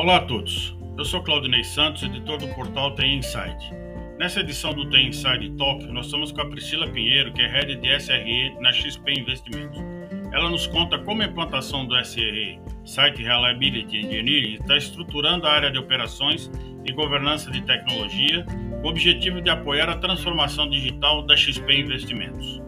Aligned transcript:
Olá 0.00 0.16
a 0.16 0.20
todos, 0.20 0.74
eu 0.96 1.04
sou 1.04 1.22
Claudinei 1.22 1.62
Santos, 1.62 2.02
editor 2.02 2.38
do 2.38 2.48
portal 2.54 2.94
Tem 2.94 3.18
Insight. 3.18 3.70
Nessa 4.18 4.40
edição 4.40 4.72
do 4.72 4.88
Tem 4.88 5.08
Inside 5.08 5.50
Talk, 5.58 5.86
nós 5.88 6.06
estamos 6.06 6.32
com 6.32 6.40
a 6.40 6.48
Priscila 6.48 6.88
Pinheiro, 6.88 7.30
que 7.34 7.42
é 7.42 7.46
Head 7.46 7.76
de 7.76 8.00
SRE 8.00 8.56
na 8.60 8.72
XP 8.72 9.12
Investimentos. 9.12 9.78
Ela 10.32 10.48
nos 10.48 10.66
conta 10.66 10.98
como 11.00 11.20
a 11.20 11.26
implantação 11.26 11.84
do 11.84 11.94
SRE, 12.02 12.58
Site 12.82 13.22
Reliability 13.22 13.98
Engineering, 13.98 14.54
está 14.54 14.78
estruturando 14.78 15.46
a 15.46 15.52
área 15.52 15.70
de 15.70 15.78
operações 15.78 16.50
e 16.86 16.92
governança 16.92 17.50
de 17.50 17.60
tecnologia, 17.60 18.46
com 18.80 18.88
o 18.88 18.90
objetivo 18.90 19.42
de 19.42 19.50
apoiar 19.50 19.90
a 19.90 19.98
transformação 19.98 20.66
digital 20.70 21.26
da 21.26 21.36
XP 21.36 21.74
Investimentos. 21.74 22.62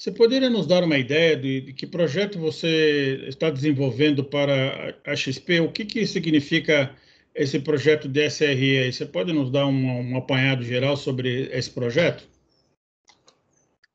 Você 0.00 0.10
poderia 0.10 0.48
nos 0.48 0.66
dar 0.66 0.82
uma 0.82 0.96
ideia 0.96 1.36
de, 1.36 1.60
de, 1.60 1.72
que 1.74 1.86
projeto 1.86 2.38
você 2.38 3.22
está 3.28 3.50
desenvolvendo 3.50 4.24
para 4.24 4.96
a 5.04 5.14
XP? 5.14 5.60
O 5.60 5.70
que, 5.70 5.84
que 5.84 6.06
significa 6.06 6.90
esse 7.34 7.60
projeto 7.60 8.08
de 8.08 8.30
SRE? 8.30 8.90
Você 8.90 9.04
pode 9.04 9.30
nos 9.30 9.50
dar 9.50 9.66
um, 9.66 10.12
um 10.12 10.16
apanhado 10.16 10.64
geral 10.64 10.96
sobre 10.96 11.50
esse 11.52 11.70
projeto? 11.70 12.26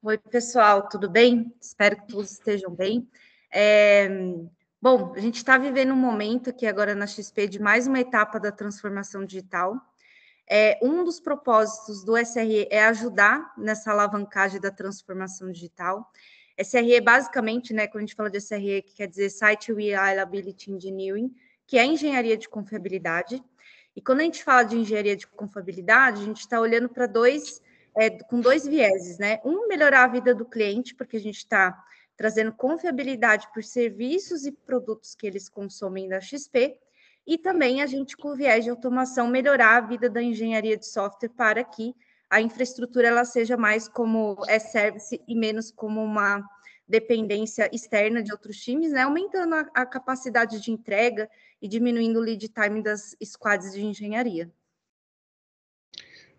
Oi, 0.04 0.16
pessoal, 0.20 0.88
tudo 0.88 1.10
bem? 1.10 1.52
Espero 1.60 1.96
que 1.96 2.08
todos 2.10 2.34
estejam 2.34 2.70
bem. 2.70 3.10
É, 3.52 4.08
bom, 4.80 5.12
a 5.16 5.20
gente 5.20 5.38
está 5.38 5.58
vivendo 5.58 5.92
um 5.92 5.98
momento 5.98 6.52
aqui 6.52 6.68
agora 6.68 6.94
na 6.94 7.08
XP 7.08 7.48
de 7.48 7.60
mais 7.60 7.88
uma 7.88 8.00
etapa 8.00 8.40
da 8.40 8.52
transformação 8.52 9.26
digital. 9.26 9.76
É, 10.48 10.78
um 10.82 11.04
dos 11.04 11.20
propósitos 11.20 12.04
do 12.04 12.16
SRE 12.18 12.68
é 12.70 12.86
ajudar 12.86 13.54
nessa 13.58 13.92
alavancagem 13.92 14.62
da 14.62 14.70
transformação 14.70 15.52
digital. 15.52 16.12
SRE, 16.58 17.02
basicamente, 17.02 17.74
né, 17.74 17.88
quando 17.88 18.04
a 18.04 18.06
gente 18.06 18.16
fala 18.16 18.30
de 18.30 18.40
SRE, 18.40 18.82
que 18.84 18.96
quer 18.96 19.08
dizer 19.08 19.30
Site 19.30 19.74
Reliability 19.74 20.72
Engineering, 20.72 21.34
que 21.68 21.78
é 21.78 21.86
engenharia 21.86 22.38
de 22.38 22.48
confiabilidade. 22.48 23.44
E 23.96 24.02
quando 24.02 24.20
a 24.20 24.24
gente 24.24 24.44
fala 24.44 24.64
de 24.64 24.78
engenharia 24.78 25.16
de 25.16 25.26
confiabilidade, 25.28 26.22
a 26.22 26.26
gente 26.26 26.42
está 26.42 26.60
olhando 26.60 26.90
para 26.90 27.08
dois, 27.08 27.62
é, 27.98 28.10
com 28.10 28.40
dois 28.40 28.68
vieses, 28.68 29.18
né? 29.18 29.40
Um, 29.44 29.68
melhorar 29.68 30.04
a 30.04 30.08
vida 30.08 30.36
do 30.36 30.46
cliente, 30.46 30.94
porque 30.94 31.18
a 31.18 31.20
gente 31.20 31.38
está 31.38 31.76
trazendo 32.16 32.54
confiabilidade 32.54 33.48
por 33.54 33.64
serviços 33.64 34.46
e 34.46 34.52
produtos 34.52 35.16
que 35.16 35.28
eles 35.28 35.50
consomem 35.50 36.08
da 36.08 36.22
XP, 36.22 36.78
e 37.26 37.38
também 37.38 37.82
a 37.82 37.88
gente, 37.88 38.16
com 38.16 38.30
o 38.30 38.36
viés 38.36 38.64
de 38.64 38.70
automação, 38.70 39.28
melhorar 39.28 39.78
a 39.78 39.82
vida 39.82 40.10
da 40.10 40.22
engenharia 40.22 40.78
de 40.78 40.86
software 40.86 41.30
para 41.30 41.64
que 41.64 41.96
a 42.30 42.42
infraestrutura 42.42 43.08
ela 43.08 43.26
seja 43.26 43.58
mais 43.58 43.88
como 43.88 44.38
é 44.48 44.60
service 44.60 45.22
e 45.28 45.36
menos 45.36 45.72
como 45.72 46.04
uma 46.04 46.44
dependência 46.88 47.70
externa 47.74 48.22
de 48.22 48.32
outros 48.32 48.58
times, 48.58 48.92
né? 48.92 49.02
aumentando 49.02 49.56
a, 49.56 49.62
a 49.74 49.86
capacidade 49.86 50.62
de 50.62 50.72
entrega 50.72 51.30
e 51.62 51.68
diminuindo 51.68 52.20
o 52.20 52.22
lead 52.22 52.48
time 52.50 52.82
das 52.82 53.16
squads 53.24 53.74
de 53.74 53.84
engenharia. 53.84 54.52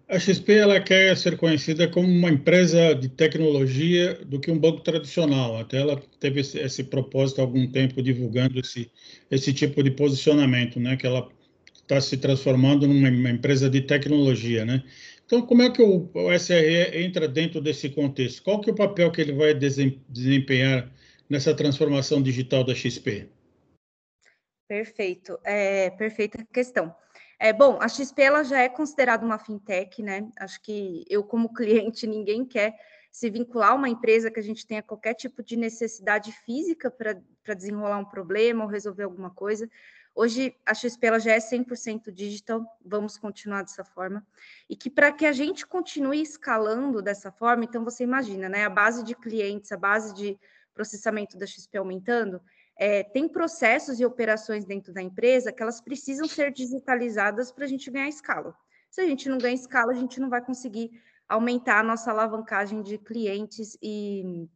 A 0.09 0.21
XP 0.21 0.53
ela 0.53 0.81
quer 0.81 1.17
ser 1.17 1.37
conhecida 1.37 1.89
como 1.89 2.07
uma 2.07 2.31
empresa 2.31 2.95
de 2.95 3.09
tecnologia 3.09 4.15
do 4.25 4.39
que 4.39 4.53
um 4.53 4.59
banco 4.59 4.81
tradicional. 4.81 5.59
Até 5.59 5.79
ela 5.79 6.01
teve 6.21 6.41
esse, 6.41 6.59
esse 6.61 6.85
propósito 6.85 7.41
há 7.41 7.45
algum 7.45 7.67
tempo 7.67 8.01
divulgando 8.01 8.61
esse, 8.61 8.89
esse 9.29 9.53
tipo 9.53 9.83
de 9.83 9.91
posicionamento, 9.91 10.79
né? 10.79 10.97
Que 10.97 11.09
ela 11.09 11.29
está 11.75 12.01
se 12.01 12.17
transformando 12.17 12.87
numa 12.87 13.31
empresa 13.31 13.69
de 13.69 13.81
tecnologia, 13.81 14.65
né? 14.65 14.85
Então, 15.25 15.43
como 15.43 15.63
é 15.63 15.71
que 15.71 15.83
o, 15.83 16.09
o 16.15 16.33
SRE 16.39 17.05
entra 17.05 17.27
dentro 17.27 17.61
desse 17.61 17.89
contexto? 17.89 18.45
Qual 18.45 18.61
que 18.61 18.70
é 18.70 18.73
o 18.73 18.77
papel 18.77 19.11
que 19.11 19.20
ele 19.20 19.33
vai 19.33 19.53
desempenhar 19.55 20.89
nessa 21.29 21.53
transformação 21.53 22.23
digital 22.23 22.63
da 22.63 22.77
XP? 22.77 23.29
Perfeito, 24.69 25.36
é, 25.45 25.91
perfeita 25.91 26.47
questão. 26.53 26.95
É, 27.39 27.52
bom, 27.52 27.79
a 27.80 27.89
XP 27.89 28.23
ela 28.23 28.42
já 28.42 28.61
é 28.61 28.69
considerada 28.69 29.24
uma 29.24 29.39
fintech, 29.39 30.02
né? 30.02 30.29
Acho 30.39 30.61
que 30.63 31.05
eu, 31.08 31.23
como 31.23 31.52
cliente, 31.52 32.07
ninguém 32.08 32.45
quer 32.45 32.79
se 33.11 33.30
vincular 33.30 33.70
a 33.70 33.74
uma 33.74 33.89
empresa 33.89 34.30
que 34.30 34.41
a 34.41 34.42
gente 34.42 34.67
tenha 34.67 34.83
qualquer 34.83 35.14
tipo 35.14 35.42
de 35.42 35.57
necessidade 35.57 36.33
física 36.33 36.91
para 36.91 37.55
desenrolar 37.55 37.98
um 37.98 38.05
problema 38.05 38.64
ou 38.64 38.70
resolver 38.70 39.05
alguma 39.05 39.30
coisa. 39.30 39.70
Hoje, 40.14 40.57
a 40.64 40.73
XP 40.73 41.07
ela 41.07 41.19
já 41.19 41.33
é 41.33 41.39
100% 41.39 42.11
digital, 42.11 42.64
vamos 42.83 43.19
continuar 43.19 43.63
dessa 43.63 43.85
forma. 43.85 44.27
E 44.68 44.74
que 44.74 44.89
para 44.89 45.13
que 45.13 45.27
a 45.27 45.33
gente 45.33 45.67
continue 45.67 46.23
escalando 46.23 47.03
dessa 47.03 47.30
forma, 47.30 47.64
então 47.64 47.85
você 47.85 48.03
imagina, 48.03 48.48
né? 48.48 48.64
A 48.64 48.70
base 48.70 49.05
de 49.05 49.14
clientes, 49.14 49.70
a 49.73 49.77
base 49.77 50.14
de 50.14 50.39
processamento 50.74 51.36
da 51.36 51.47
XP 51.47 51.77
aumentando, 51.77 52.41
é, 52.77 53.03
tem 53.03 53.27
processos 53.29 53.98
e 53.98 54.05
operações 54.05 54.64
dentro 54.64 54.92
da 54.92 55.01
empresa 55.01 55.53
que 55.53 55.63
elas 55.63 55.81
precisam 55.81 56.29
ser 56.29 56.53
digitalizadas 56.53 57.51
para 57.51 57.64
a 57.64 57.69
gente 57.69 57.91
ganhar 57.91 58.09
escala. 58.09 58.55
Se 58.91 59.01
a 59.01 59.07
gente 59.07 59.29
não 59.29 59.39
ganha 59.39 59.55
escala, 59.55 59.92
a 59.92 59.97
gente 59.97 60.20
não 60.20 60.29
vai 60.29 60.45
conseguir 60.45 60.91
aumentar 61.29 61.81
a 61.81 61.83
nossa 61.83 62.11
alavancagem 62.11 62.83
de 62.83 62.98
clientes 62.98 63.77
e, 63.83 64.47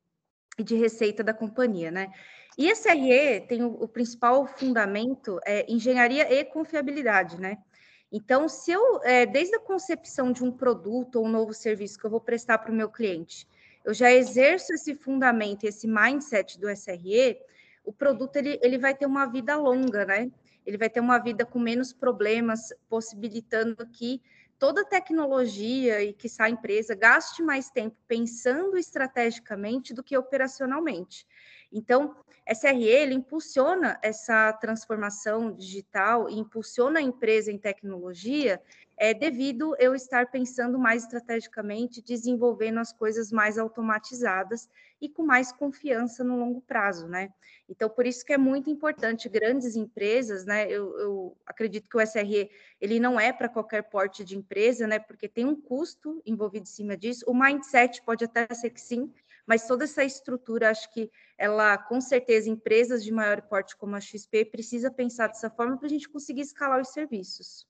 e 0.59 0.63
de 0.63 0.77
receita 0.77 1.25
da 1.25 1.35
companhia, 1.35 1.91
né? 1.91 2.13
E 2.59 2.71
SRE 2.75 3.41
tem 3.49 3.63
o, 3.63 3.69
o 3.69 3.89
principal 3.89 4.47
fundamento 4.47 5.41
é 5.47 5.71
engenharia 5.71 6.31
e 6.33 6.45
confiabilidade, 6.45 7.41
né? 7.41 7.59
Então, 8.13 8.49
se 8.49 8.73
eu, 8.73 9.01
é, 9.03 9.25
desde 9.25 9.55
a 9.55 9.61
concepção 9.61 10.33
de 10.33 10.43
um 10.43 10.51
produto 10.51 11.17
ou 11.17 11.27
um 11.27 11.29
novo 11.29 11.55
serviço 11.55 11.99
que 11.99 12.05
eu 12.05 12.11
vou 12.11 12.21
prestar 12.21 12.59
para 12.59 12.73
o 12.73 12.75
meu 12.75 12.91
cliente, 12.91 13.47
eu 13.85 13.95
já 13.95 14.13
exerço 14.13 14.73
esse 14.75 14.95
fundamento, 14.97 15.65
esse 15.65 15.87
mindset 15.87 16.59
do 16.59 16.69
SRE, 16.69 17.39
o 17.91 17.93
produto 17.93 18.37
ele, 18.37 18.57
ele 18.63 18.79
vai 18.79 18.95
ter 18.95 19.05
uma 19.05 19.27
vida 19.27 19.57
longa, 19.57 20.05
né? 20.05 20.31
Ele 20.65 20.79
vai 20.79 20.89
ter 20.89 21.01
uma 21.01 21.19
vida 21.19 21.45
com 21.45 21.59
menos 21.59 21.93
problemas, 21.93 22.73
possibilitando 22.89 23.85
que 23.89 24.23
toda 24.61 24.85
tecnologia 24.85 26.01
e 26.01 26.13
que 26.13 26.29
a 26.39 26.49
empresa 26.49 26.95
gaste 26.95 27.43
mais 27.43 27.69
tempo 27.69 27.97
pensando 28.07 28.79
estrategicamente 28.79 29.93
do 29.93 30.05
que 30.05 30.17
operacionalmente. 30.17 31.27
Então, 31.73 32.17
SRE 32.53 32.85
ele 32.85 33.15
impulsiona 33.15 33.99
essa 34.03 34.53
transformação 34.55 35.53
digital 35.53 36.29
impulsiona 36.29 36.99
a 36.99 37.03
empresa 37.03 37.53
em 37.53 37.59
tecnologia 37.59 38.61
é 38.97 39.15
devido 39.15 39.75
eu 39.79 39.95
estar 39.95 40.31
pensando 40.31 40.79
mais 40.79 41.05
estrategicamente, 41.05 42.03
desenvolvendo 42.03 42.81
as 42.81 42.93
coisas 42.93 43.33
mais 43.33 43.57
automatizadas 43.57 44.69
e 45.01 45.09
com 45.09 45.23
mais 45.23 45.51
confiança 45.51 46.23
no 46.23 46.37
longo 46.37 46.61
prazo, 46.61 47.09
né? 47.09 47.33
Então, 47.67 47.89
por 47.89 48.07
isso 48.07 48.23
que 48.27 48.35
é 48.35 48.37
muito 48.37 48.69
importante 48.69 49.27
grandes 49.27 49.75
empresas, 49.75 50.45
né? 50.45 50.71
Eu, 50.71 50.99
eu 50.99 51.37
acredito 51.47 51.89
que 51.89 51.97
o 51.97 52.01
SRE 52.01 52.51
ele 52.79 53.01
não 53.01 53.19
é 53.19 53.33
para 53.33 53.49
qualquer 53.49 53.85
porte 53.85 54.23
de 54.23 54.37
empresa, 54.37 54.87
né? 54.87 54.99
Porque 54.99 55.27
tem 55.27 55.47
um 55.47 55.59
custo 55.59 56.21
envolvido 56.27 56.65
em 56.65 56.67
cima 56.67 56.95
disso. 56.95 57.25
O 57.27 57.33
mindset 57.33 58.03
pode 58.03 58.27
até 58.27 58.53
ser 58.53 58.69
que 58.69 58.81
sim, 58.83 59.11
mas 59.51 59.67
toda 59.67 59.83
essa 59.83 60.05
estrutura, 60.05 60.71
acho 60.71 60.95
que 60.95 61.11
ela, 61.37 61.77
com 61.77 62.01
certeza, 62.01 62.49
empresas 62.49 63.03
de 63.03 63.11
maior 63.11 63.43
porte 63.43 63.77
como 63.77 63.97
a 63.97 64.01
XP 64.01 64.45
precisa 64.45 64.93
pensar 64.93 65.27
dessa 65.27 65.51
forma 65.51 65.77
para 65.77 65.89
a 65.89 65.91
gente 65.91 66.09
conseguir 66.09 66.43
escalar 66.43 66.81
os 66.81 66.91
serviços. 66.91 67.67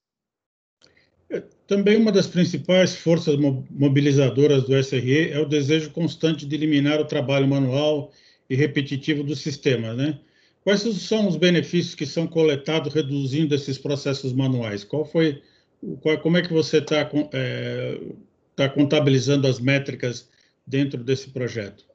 É, 1.31 1.43
também 1.67 1.97
uma 1.97 2.13
das 2.13 2.27
principais 2.27 2.95
forças 2.95 3.35
mobilizadoras 3.71 4.65
do 4.65 4.77
SRE 4.77 5.31
é 5.31 5.39
o 5.39 5.49
desejo 5.49 5.91
constante 5.91 6.45
de 6.45 6.55
eliminar 6.55 7.01
o 7.01 7.07
trabalho 7.07 7.49
manual 7.49 8.13
e 8.51 8.55
repetitivo 8.55 9.25
do 9.25 9.35
sistema, 9.35 9.95
né? 9.95 10.21
Quais 10.63 10.83
são 10.83 11.27
os 11.27 11.37
benefícios 11.37 11.95
que 11.95 12.05
são 12.05 12.27
coletados 12.27 12.93
reduzindo 12.93 13.55
esses 13.55 13.79
processos 13.79 14.35
manuais? 14.35 14.85
Qual 14.85 15.07
foi, 15.07 15.43
qual, 16.03 16.19
como 16.19 16.37
é 16.37 16.43
que 16.43 16.53
você 16.53 16.77
está 16.77 17.11
é, 17.33 17.99
tá 18.55 18.69
contabilizando 18.69 19.47
as 19.47 19.59
métricas 19.59 20.29
dentro 20.67 21.03
desse 21.03 21.31
projeto? 21.31 21.89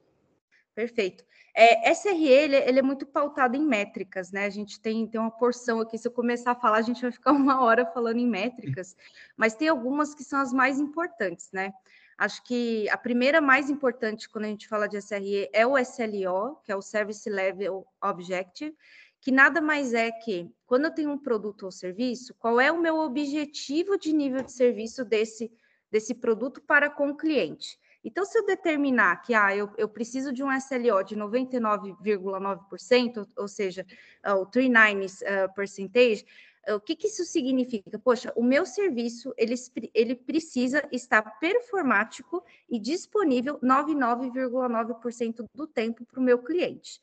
Perfeito. 0.73 1.23
É, 1.57 1.89
SRE 1.94 2.27
ele, 2.27 2.57
ele, 2.57 2.79
é 2.79 2.81
muito 2.81 3.06
pautado 3.06 3.56
em 3.56 3.65
métricas, 3.65 4.29
né? 4.29 4.45
A 4.45 4.50
gente 4.50 4.77
tem, 4.77 5.07
tem 5.07 5.21
uma 5.21 5.31
porção 5.31 5.79
aqui. 5.79 5.97
Se 5.97 6.06
eu 6.06 6.12
começar 6.12 6.51
a 6.51 6.56
falar, 6.56 6.77
a 6.79 6.81
gente 6.81 7.01
vai 7.01 7.12
ficar 7.12 7.31
uma 7.33 7.63
hora 7.63 7.85
falando 7.85 8.19
em 8.19 8.27
métricas, 8.27 8.95
mas 9.38 9.56
tem 9.56 9.69
algumas 9.69 10.13
que 10.13 10.23
são 10.23 10.39
as 10.39 10.51
mais 10.51 10.79
importantes, 10.79 11.50
né? 11.53 11.73
Acho 12.17 12.44
que 12.44 12.89
a 12.89 12.97
primeira 12.97 13.39
mais 13.39 13.69
importante 13.69 14.29
quando 14.29 14.45
a 14.45 14.50
gente 14.50 14.67
fala 14.67 14.88
de 14.88 14.97
SRE 15.01 15.50
é 15.53 15.65
o 15.65 15.77
SLO, 15.77 16.57
que 16.63 16.71
é 16.71 16.75
o 16.75 16.81
Service 16.81 17.29
Level 17.29 17.85
Objective, 18.01 18.75
que 19.21 19.31
nada 19.31 19.59
mais 19.59 19.94
é 19.94 20.12
que 20.12 20.50
quando 20.65 20.85
eu 20.85 20.94
tenho 20.94 21.12
um 21.12 21.17
produto 21.17 21.63
ou 21.63 21.71
serviço, 21.71 22.33
qual 22.35 22.59
é 22.59 22.71
o 22.71 22.81
meu 22.81 22.97
objetivo 22.97 23.97
de 23.97 24.13
nível 24.13 24.44
de 24.44 24.51
serviço 24.51 25.03
desse, 25.03 25.51
desse 25.89 26.13
produto 26.13 26.62
para 26.62 26.89
com 26.89 27.09
o 27.09 27.17
cliente? 27.17 27.79
Então, 28.05 28.23
se 28.23 28.37
eu 28.37 28.45
determinar 28.45 29.23
que 29.23 29.33
ah, 29.33 29.55
eu, 29.55 29.71
eu 29.79 29.89
preciso 29.89 30.31
de 30.31 30.43
um 30.43 30.55
SLO 30.55 31.03
de 31.03 31.15
99,9%, 31.15 33.27
ou 33.35 33.47
seja, 33.47 33.83
uh, 34.23 34.35
o 34.35 34.45
39 34.45 35.05
uh, 35.05 35.51
percentage, 35.55 36.23
O 36.67 36.79
que, 36.79 36.95
que 36.95 37.07
isso 37.07 37.25
significa? 37.25 37.99
Poxa, 37.99 38.33
o 38.35 38.43
meu 38.43 38.65
serviço 38.65 39.31
ele, 39.37 39.53
ele 39.93 40.15
precisa 40.15 40.83
estar 40.91 41.21
performático 41.39 42.43
e 42.69 42.79
disponível 42.79 43.59
99,9% 43.59 45.45
do 45.53 45.67
tempo 45.67 46.03
para 46.05 46.19
o 46.19 46.23
meu 46.23 46.39
cliente. 46.39 46.99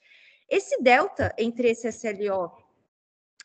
Esse 0.49 0.83
delta 0.83 1.33
entre 1.39 1.71
esse 1.71 1.91
SLO 1.93 2.51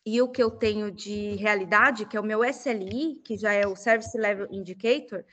e 0.06 0.22
o 0.22 0.28
que 0.28 0.42
eu 0.42 0.50
tenho 0.50 0.92
de 0.92 1.36
realidade, 1.36 2.06
que 2.06 2.18
é 2.18 2.20
o 2.20 2.24
meu 2.24 2.44
SLI, 2.44 3.22
que 3.24 3.38
já 3.38 3.54
é 3.54 3.68
o 3.68 3.76
Service 3.76 4.18
Level 4.18 4.48
Indicator, 4.52 5.24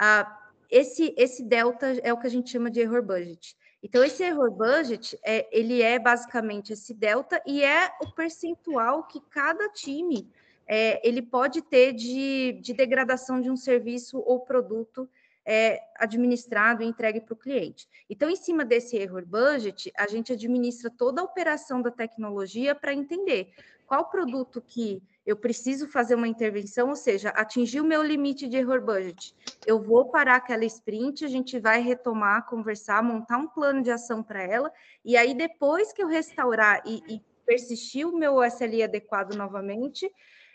uh, 0.00 0.41
esse, 0.72 1.14
esse 1.18 1.44
delta 1.44 1.86
é 2.02 2.12
o 2.12 2.18
que 2.18 2.26
a 2.26 2.30
gente 2.30 2.50
chama 2.50 2.70
de 2.70 2.80
error 2.80 3.02
budget. 3.02 3.54
Então, 3.82 4.02
esse 4.02 4.22
error 4.22 4.50
budget, 4.50 5.18
é, 5.22 5.46
ele 5.52 5.82
é 5.82 5.98
basicamente 5.98 6.72
esse 6.72 6.94
delta 6.94 7.42
e 7.46 7.62
é 7.62 7.92
o 8.00 8.10
percentual 8.12 9.06
que 9.06 9.20
cada 9.28 9.68
time 9.68 10.30
é, 10.66 11.06
ele 11.06 11.20
pode 11.20 11.60
ter 11.60 11.92
de, 11.92 12.58
de 12.62 12.72
degradação 12.72 13.40
de 13.40 13.50
um 13.50 13.56
serviço 13.56 14.18
ou 14.20 14.40
produto 14.40 15.08
é, 15.44 15.82
administrado 15.96 16.82
e 16.82 16.86
entregue 16.86 17.20
para 17.20 17.34
o 17.34 17.36
cliente. 17.36 17.86
Então, 18.08 18.30
em 18.30 18.36
cima 18.36 18.64
desse 18.64 18.96
error 18.96 19.26
budget, 19.26 19.92
a 19.96 20.06
gente 20.06 20.32
administra 20.32 20.90
toda 20.90 21.20
a 21.20 21.24
operação 21.24 21.82
da 21.82 21.90
tecnologia 21.90 22.74
para 22.74 22.94
entender 22.94 23.52
qual 23.86 24.08
produto 24.08 24.62
que 24.62 25.02
eu 25.24 25.36
preciso 25.36 25.86
fazer 25.86 26.14
uma 26.14 26.26
intervenção, 26.26 26.88
ou 26.88 26.96
seja, 26.96 27.30
atingir 27.30 27.80
o 27.80 27.84
meu 27.84 28.02
limite 28.02 28.48
de 28.48 28.56
error 28.56 28.80
budget. 28.80 29.34
Eu 29.66 29.80
vou 29.80 30.10
parar 30.10 30.36
aquela 30.36 30.64
sprint, 30.64 31.24
a 31.24 31.28
gente 31.28 31.58
vai 31.60 31.80
retomar, 31.80 32.46
conversar, 32.46 33.02
montar 33.02 33.38
um 33.38 33.46
plano 33.46 33.82
de 33.82 33.90
ação 33.90 34.22
para 34.22 34.42
ela, 34.42 34.72
e 35.04 35.16
aí 35.16 35.34
depois 35.34 35.92
que 35.92 36.02
eu 36.02 36.08
restaurar 36.08 36.82
e, 36.84 37.02
e 37.08 37.22
persistir 37.46 38.06
o 38.06 38.16
meu 38.16 38.42
SLI 38.42 38.82
adequado 38.82 39.34
novamente, 39.34 40.10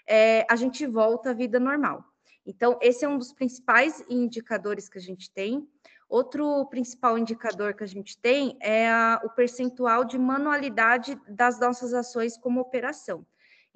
é, 0.06 0.46
a 0.50 0.56
gente 0.56 0.86
volta 0.86 1.31
à 1.31 1.34
vida 1.34 1.60
normal. 1.60 2.04
Então, 2.46 2.80
esse 2.81 3.04
é 3.04 3.10
um 3.10 3.18
dos 3.18 3.34
principais 3.34 4.04
indicadores 4.10 4.88
que 4.88 4.98
a 4.98 5.02
gente 5.02 5.30
tem. 5.31 5.68
Outro 6.08 6.66
principal 6.68 7.18
indicador 7.18 7.74
que 7.74 7.84
a 7.84 7.88
gente 7.88 8.18
tem 8.18 8.58
é 8.62 8.90
a, 8.90 9.22
o 9.25 9.30
percentual 9.30 10.06
de 10.06 10.18
manualidade 10.18 11.20
das 11.28 11.60
nossas 11.60 11.94
ações 11.94 12.38
como 12.38 12.62
operação. 12.62 13.25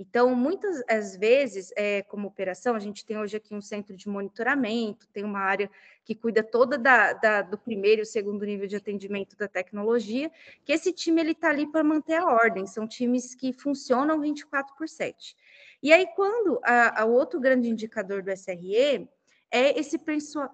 Então, 0.01 0.33
muitas 0.33 0.81
as 0.89 1.15
vezes, 1.15 1.71
é, 1.77 2.01
como 2.01 2.27
operação, 2.27 2.73
a 2.73 2.79
gente 2.79 3.05
tem 3.05 3.19
hoje 3.19 3.37
aqui 3.37 3.53
um 3.53 3.61
centro 3.61 3.95
de 3.95 4.09
monitoramento, 4.09 5.07
tem 5.13 5.23
uma 5.23 5.41
área 5.41 5.69
que 6.03 6.15
cuida 6.15 6.41
toda 6.41 6.75
da, 6.75 7.13
da, 7.13 7.43
do 7.43 7.55
primeiro 7.55 8.01
e 8.01 8.05
segundo 8.05 8.43
nível 8.43 8.67
de 8.67 8.75
atendimento 8.75 9.37
da 9.37 9.47
tecnologia, 9.47 10.31
que 10.65 10.73
esse 10.73 10.91
time 10.91 11.21
ele 11.21 11.33
está 11.33 11.49
ali 11.49 11.71
para 11.71 11.83
manter 11.83 12.15
a 12.15 12.25
ordem, 12.25 12.65
são 12.65 12.87
times 12.87 13.35
que 13.35 13.53
funcionam 13.53 14.19
24 14.19 14.75
por 14.75 14.89
7. 14.89 15.35
E 15.83 15.93
aí, 15.93 16.07
quando 16.15 16.59
o 17.05 17.11
outro 17.11 17.39
grande 17.39 17.69
indicador 17.69 18.23
do 18.23 18.31
SRE 18.31 19.07
é 19.51 19.79
esse 19.79 19.99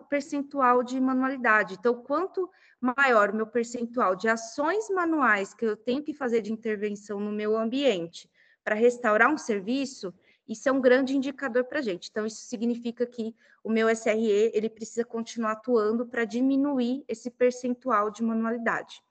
percentual 0.09 0.83
de 0.83 0.99
manualidade. 0.99 1.75
Então, 1.79 1.95
quanto 2.03 2.49
maior 2.81 3.29
o 3.29 3.35
meu 3.35 3.47
percentual 3.47 4.13
de 4.13 4.27
ações 4.27 4.89
manuais 4.89 5.53
que 5.53 5.65
eu 5.65 5.77
tenho 5.77 6.03
que 6.03 6.13
fazer 6.13 6.41
de 6.41 6.51
intervenção 6.51 7.17
no 7.17 7.31
meu 7.31 7.57
ambiente, 7.57 8.29
para 8.67 8.75
restaurar 8.75 9.31
um 9.31 9.37
serviço, 9.37 10.13
isso 10.45 10.67
é 10.67 10.71
um 10.73 10.81
grande 10.81 11.15
indicador 11.15 11.63
para 11.63 11.79
a 11.79 11.81
gente. 11.81 12.09
Então, 12.11 12.25
isso 12.25 12.41
significa 12.47 13.05
que 13.05 13.33
o 13.63 13.69
meu 13.69 13.87
SRE 13.95 14.51
ele 14.53 14.69
precisa 14.69 15.05
continuar 15.05 15.53
atuando 15.53 16.05
para 16.05 16.25
diminuir 16.25 17.01
esse 17.07 17.31
percentual 17.31 18.11
de 18.11 18.21
manualidade. 18.21 19.01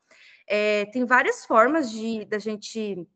É, 0.46 0.84
tem 0.84 1.06
várias 1.06 1.46
formas 1.46 1.90
de 1.90 2.26
da 2.26 2.38
gente 2.38 3.08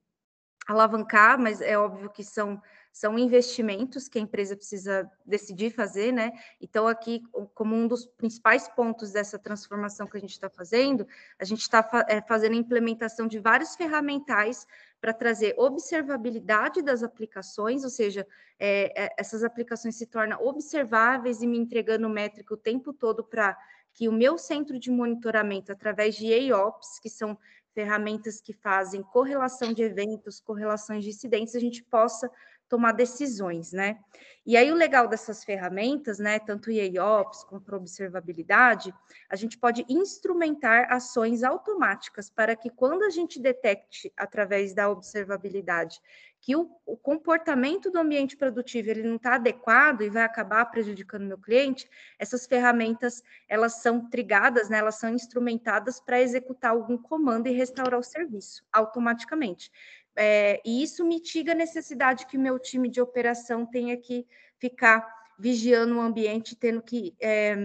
alavancar, 0.67 1.39
mas 1.39 1.61
é 1.61 1.77
óbvio 1.77 2.09
que 2.09 2.25
são 2.25 2.59
são 2.93 3.19
investimentos 3.19 4.09
que 4.09 4.19
a 4.19 4.23
empresa 4.23 4.57
precisa 4.57 5.09
decidir 5.25 5.71
fazer, 5.71 6.13
né? 6.13 6.33
Então, 6.61 6.89
aqui, 6.89 7.23
como 7.55 7.75
um 7.77 7.87
dos 7.87 8.05
principais 8.05 8.69
pontos 8.69 9.13
dessa 9.13 9.39
transformação 9.39 10.07
que 10.07 10.17
a 10.17 10.21
gente 10.21 10.33
está 10.33 10.51
fazendo, 10.51 11.07
a 11.39 11.45
gente 11.45 11.61
está 11.61 11.89
é, 12.09 12.21
fazendo 12.21 12.55
a 12.55 12.57
implementação 12.57 13.29
de 13.29 13.39
vários 13.39 13.77
ferramentais 13.77 14.67
para 15.01 15.13
trazer 15.13 15.55
observabilidade 15.57 16.83
das 16.83 17.03
aplicações, 17.03 17.85
ou 17.85 17.91
seja, 17.91 18.27
é, 18.59 19.05
é, 19.05 19.15
essas 19.19 19.43
aplicações 19.43 19.97
se 19.97 20.07
tornam 20.07 20.39
observáveis 20.45 21.41
e 21.41 21.47
me 21.47 21.59
entregando 21.59 22.09
métrica 22.09 22.53
o 22.53 22.59
tempo 22.59 22.93
todo 22.93 23.25
para 23.25 23.57
que 23.95 24.09
o 24.09 24.13
meu 24.13 24.37
centro 24.37 24.79
de 24.79 24.91
monitoramento, 24.91 25.73
através 25.73 26.15
de 26.15 26.53
AOPS, 26.53 27.01
que 27.01 27.09
são 27.09 27.37
ferramentas 27.73 28.41
que 28.41 28.53
fazem 28.53 29.03
correlação 29.03 29.73
de 29.73 29.83
eventos, 29.83 30.41
correlações 30.41 31.05
de 31.05 31.11
incidentes, 31.11 31.55
a 31.55 31.61
gente 31.61 31.83
possa 31.85 32.31
tomar 32.71 32.93
decisões, 32.93 33.73
né? 33.73 33.99
E 34.47 34.57
aí 34.57 34.73
o 34.73 34.75
legal 34.75 35.07
dessas 35.07 35.45
ferramentas, 35.45 36.19
né, 36.19 36.39
tanto 36.39 36.71
IAOps 36.71 37.45
quanto 37.45 37.75
observabilidade, 37.77 38.95
a 39.29 39.37
gente 39.37 39.59
pode 39.59 39.85
instrumentar 39.87 40.91
ações 40.91 41.43
automáticas 41.43 42.31
para 42.31 42.57
que 42.57 42.71
quando 42.71 43.03
a 43.03 43.11
gente 43.11 43.39
detecte 43.39 44.11
através 44.17 44.73
da 44.73 44.89
observabilidade 44.89 46.01
que 46.41 46.57
o, 46.57 46.71
o 46.87 46.97
comportamento 46.97 47.91
do 47.91 47.99
ambiente 47.99 48.37
produtivo 48.37 48.91
ele 48.91 49.03
não 49.03 49.17
está 49.17 49.35
adequado 49.35 50.03
e 50.03 50.09
vai 50.09 50.23
acabar 50.23 50.65
prejudicando 50.67 51.27
meu 51.27 51.39
cliente, 51.39 51.89
essas 52.19 52.47
ferramentas 52.47 53.23
elas 53.49 53.83
são 53.83 54.09
trigadas, 54.09 54.69
né, 54.71 54.79
elas 54.79 54.95
são 54.95 55.13
instrumentadas 55.13 56.01
para 56.01 56.21
executar 56.21 56.71
algum 56.71 56.97
comando 56.97 57.47
e 57.47 57.53
restaurar 57.53 58.01
o 58.01 58.03
serviço 58.03 58.65
automaticamente. 58.73 59.71
É, 60.17 60.61
e 60.65 60.83
isso 60.83 61.05
mitiga 61.05 61.53
a 61.53 61.55
necessidade 61.55 62.27
que 62.27 62.39
meu 62.39 62.59
time 62.59 62.89
de 62.89 63.01
operação 63.01 63.67
tenha 63.67 63.97
que 63.97 64.27
ficar 64.59 65.07
vigiando 65.39 65.97
o 65.97 66.01
ambiente, 66.01 66.57
tendo 66.57 66.83
que 66.83 67.15
é, 67.21 67.57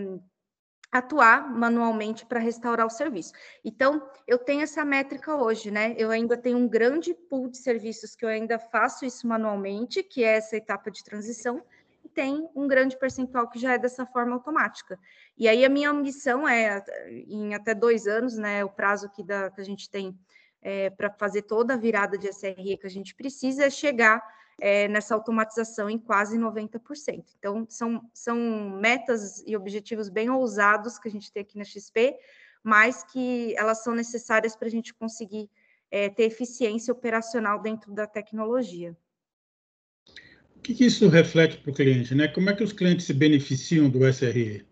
atuar 0.92 1.50
manualmente 1.50 2.26
para 2.26 2.40
restaurar 2.40 2.86
o 2.86 2.90
serviço. 2.90 3.34
Então, 3.64 4.08
eu 4.28 4.38
tenho 4.38 4.62
essa 4.62 4.86
métrica 4.86 5.36
hoje, 5.36 5.72
né? 5.72 5.94
Eu 5.98 6.12
ainda 6.12 6.38
tenho 6.38 6.58
um 6.58 6.68
grande 6.68 7.14
pool 7.14 7.50
de 7.50 7.58
serviços 7.58 8.16
que 8.16 8.24
eu 8.24 8.30
ainda 8.30 8.58
faço 8.58 9.06
isso 9.06 9.28
manualmente, 9.28 10.04
que 10.04 10.24
é 10.24 10.38
essa 10.38 10.56
etapa 10.56 10.90
de 10.90 11.04
transição, 11.04 11.62
e 12.04 12.10
tem 12.10 12.48
um 12.56 12.68
grande 12.68 12.98
percentual 12.98 13.50
que 13.50 13.60
já 13.60 13.74
é 13.74 13.78
dessa 13.78 14.06
forma 14.06 14.34
automática. 14.34 15.00
E 15.38 15.48
aí 15.48 15.66
a 15.66 15.70
minha 15.70 15.90
ambição 15.90 16.48
é, 16.48 16.84
em 17.28 17.54
até 17.56 17.74
dois 17.74 18.08
anos, 18.08 18.38
né? 18.38 18.64
O 18.64 18.70
prazo 18.70 19.10
que, 19.10 19.24
que 19.24 19.62
a 19.62 19.66
gente 19.66 19.90
tem 19.90 20.18
é, 20.62 20.90
para 20.90 21.12
fazer 21.12 21.44
toda 21.44 21.74
a 21.74 21.78
virada 21.78 22.18
de 22.18 22.28
SRE 22.28 22.78
que 22.78 22.88
a 22.88 22.90
gente 22.90 23.14
precisa 23.14 23.66
é 23.66 23.70
chegar 23.70 24.24
é, 24.60 24.88
nessa 24.88 25.14
automatização 25.16 25.90
em 25.90 25.98
quase 25.98 26.38
90%. 26.38 27.24
Então, 27.38 27.66
são, 27.70 28.10
são 28.14 28.38
metas 28.80 29.44
e 29.46 29.56
objetivos 29.56 30.10
bem 30.10 30.30
ousados 30.30 30.98
que 30.98 31.08
a 31.08 31.12
gente 31.12 31.32
tem 31.32 31.42
aqui 31.42 31.58
na 31.58 31.64
XP, 31.64 32.16
mas 32.64 33.04
que 33.04 33.56
elas 33.58 33.84
são 33.84 33.94
necessárias 33.94 34.56
para 34.56 34.68
a 34.68 34.72
gente 34.72 34.94
conseguir 34.94 35.50
é, 35.92 36.10
ter 36.10 36.24
eficiência 36.24 36.92
operacional 36.92 37.62
dentro 37.62 37.94
da 37.94 38.08
tecnologia. 38.08 38.96
O 40.56 40.60
que, 40.62 40.74
que 40.74 40.86
isso 40.86 41.08
reflete 41.08 41.58
para 41.58 41.72
o 41.72 41.76
cliente? 41.76 42.16
Né? 42.16 42.28
Como 42.28 42.50
é 42.50 42.54
que 42.56 42.64
os 42.64 42.74
clientes 42.74 43.06
se 43.06 43.14
beneficiam 43.14 43.90
do 43.90 44.08
SRE? 44.12 44.66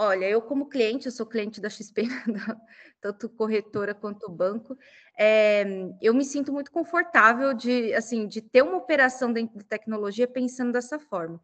Olha, 0.00 0.26
eu 0.26 0.40
como 0.40 0.68
cliente, 0.68 1.06
eu 1.06 1.12
sou 1.12 1.26
cliente 1.26 1.60
da 1.60 1.68
XP, 1.68 2.02
tanto 3.02 3.28
corretora 3.28 3.92
quanto 3.92 4.30
banco, 4.30 4.78
é, 5.18 5.64
eu 6.00 6.14
me 6.14 6.24
sinto 6.24 6.52
muito 6.52 6.70
confortável 6.70 7.52
de, 7.52 7.92
assim, 7.94 8.28
de 8.28 8.40
ter 8.40 8.62
uma 8.62 8.76
operação 8.76 9.32
dentro 9.32 9.58
de 9.58 9.64
tecnologia 9.64 10.28
pensando 10.28 10.70
dessa 10.70 11.00
forma. 11.00 11.42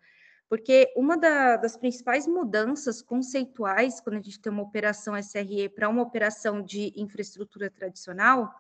Porque 0.48 0.92
uma 0.94 1.16
da, 1.16 1.56
das 1.56 1.76
principais 1.76 2.28
mudanças 2.28 3.02
conceituais 3.02 4.00
quando 4.00 4.18
a 4.18 4.22
gente 4.22 4.38
tem 4.38 4.52
uma 4.52 4.62
operação 4.62 5.16
SRE 5.16 5.68
para 5.70 5.88
uma 5.88 6.02
operação 6.02 6.62
de 6.62 6.92
infraestrutura 6.94 7.68
tradicional 7.68 8.54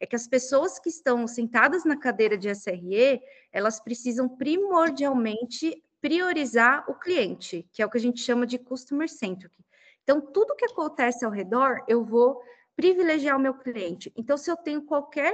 é 0.00 0.06
que 0.06 0.16
as 0.16 0.26
pessoas 0.26 0.80
que 0.80 0.88
estão 0.88 1.24
sentadas 1.28 1.84
na 1.84 1.96
cadeira 1.96 2.36
de 2.36 2.48
SRE, 2.48 3.22
elas 3.52 3.78
precisam 3.78 4.28
primordialmente 4.28 5.80
priorizar 6.00 6.84
o 6.88 6.94
cliente, 6.94 7.68
que 7.72 7.82
é 7.82 7.86
o 7.86 7.90
que 7.90 7.98
a 7.98 8.00
gente 8.00 8.20
chama 8.20 8.46
de 8.46 8.58
customer 8.58 9.08
centric. 9.08 9.54
Então, 10.02 10.20
tudo 10.20 10.54
que 10.54 10.64
acontece 10.64 11.24
ao 11.24 11.30
redor, 11.30 11.84
eu 11.88 12.04
vou 12.04 12.40
privilegiar 12.76 13.36
o 13.36 13.40
meu 13.40 13.54
cliente. 13.54 14.12
Então, 14.16 14.36
se 14.36 14.50
eu 14.50 14.56
tenho 14.56 14.82
qualquer 14.82 15.32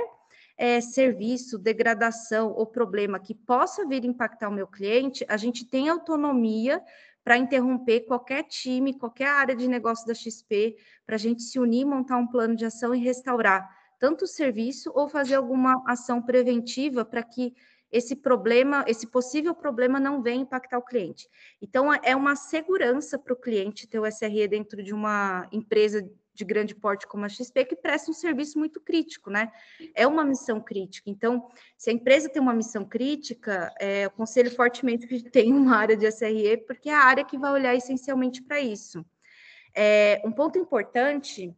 é, 0.57 0.81
serviço, 0.81 1.59
degradação 1.59 2.53
ou 2.53 2.67
problema 2.67 3.19
que 3.19 3.35
possa 3.35 3.87
vir 3.87 4.05
impactar 4.05 4.49
o 4.49 4.53
meu 4.53 4.67
cliente, 4.67 5.27
a 5.29 5.37
gente 5.37 5.65
tem 5.67 5.89
autonomia 5.89 6.83
para 7.25 7.37
interromper 7.37 8.01
qualquer 8.01 8.45
time, 8.45 8.99
qualquer 8.99 9.29
área 9.29 9.55
de 9.55 9.69
negócio 9.69 10.07
da 10.07 10.15
XP, 10.15 10.77
para 11.07 11.17
a 11.17 11.19
gente 11.19 11.43
se 11.43 11.59
unir, 11.59 11.85
montar 11.85 12.17
um 12.17 12.27
plano 12.27 12.57
de 12.57 12.65
ação 12.65 12.95
e 12.95 12.99
restaurar 12.99 13.69
tanto 13.99 14.25
o 14.25 14.29
serviço 14.29 14.91
ou 14.97 15.09
fazer 15.09 15.37
alguma 15.37 15.81
ação 15.87 16.21
preventiva 16.21 17.05
para 17.05 17.23
que 17.23 17.55
esse 17.93 18.17
problema, 18.17 18.85
esse 18.89 19.07
possível 19.07 19.55
problema 19.55 20.01
não 20.01 20.23
vem 20.23 20.41
impactar 20.41 20.79
o 20.79 20.83
cliente. 20.83 21.29
Então, 21.61 21.93
é 21.93 22.17
uma 22.17 22.35
segurança 22.35 23.19
para 23.19 23.35
o 23.35 23.37
cliente 23.37 23.87
ter 23.87 23.99
o 23.99 24.07
SRE 24.07 24.49
dentro 24.49 24.83
de 24.83 24.95
uma 24.95 25.47
empresa 25.53 26.03
de 26.35 26.45
grande 26.45 26.75
porte 26.75 27.07
como 27.07 27.27
a 27.27 27.29
XP 27.29 27.67
que 27.67 27.77
presta 27.77 28.11
um 28.11 28.15
serviço 28.15 28.59
muito 28.59 28.81
crítico, 28.81 29.31
né? 29.31 29.53
É 29.95 30.07
uma 30.07 30.25
missão 30.25 30.61
crítica. 30.61 31.11
Então, 31.11 31.47
se 31.77 31.91
a 31.91 31.93
empresa 31.93 32.31
tem 32.31 32.41
uma 32.41 32.55
missão 32.55 32.85
crítica, 32.85 33.71
é, 33.79 34.05
eu 34.05 34.09
aconselho 34.09 34.51
fortemente 34.51 35.07
que 35.07 35.23
tenha 35.31 35.55
uma 35.55 35.77
área 35.77 35.95
de 35.95 36.07
SRE, 36.07 36.57
porque 36.67 36.89
é 36.89 36.95
a 36.95 37.05
área 37.05 37.25
que 37.25 37.37
vai 37.37 37.53
olhar 37.53 37.75
essencialmente 37.75 38.43
para 38.43 38.61
isso. 38.61 39.05
É, 39.75 40.23
um 40.25 40.33
ponto 40.33 40.59
importante 40.59 41.55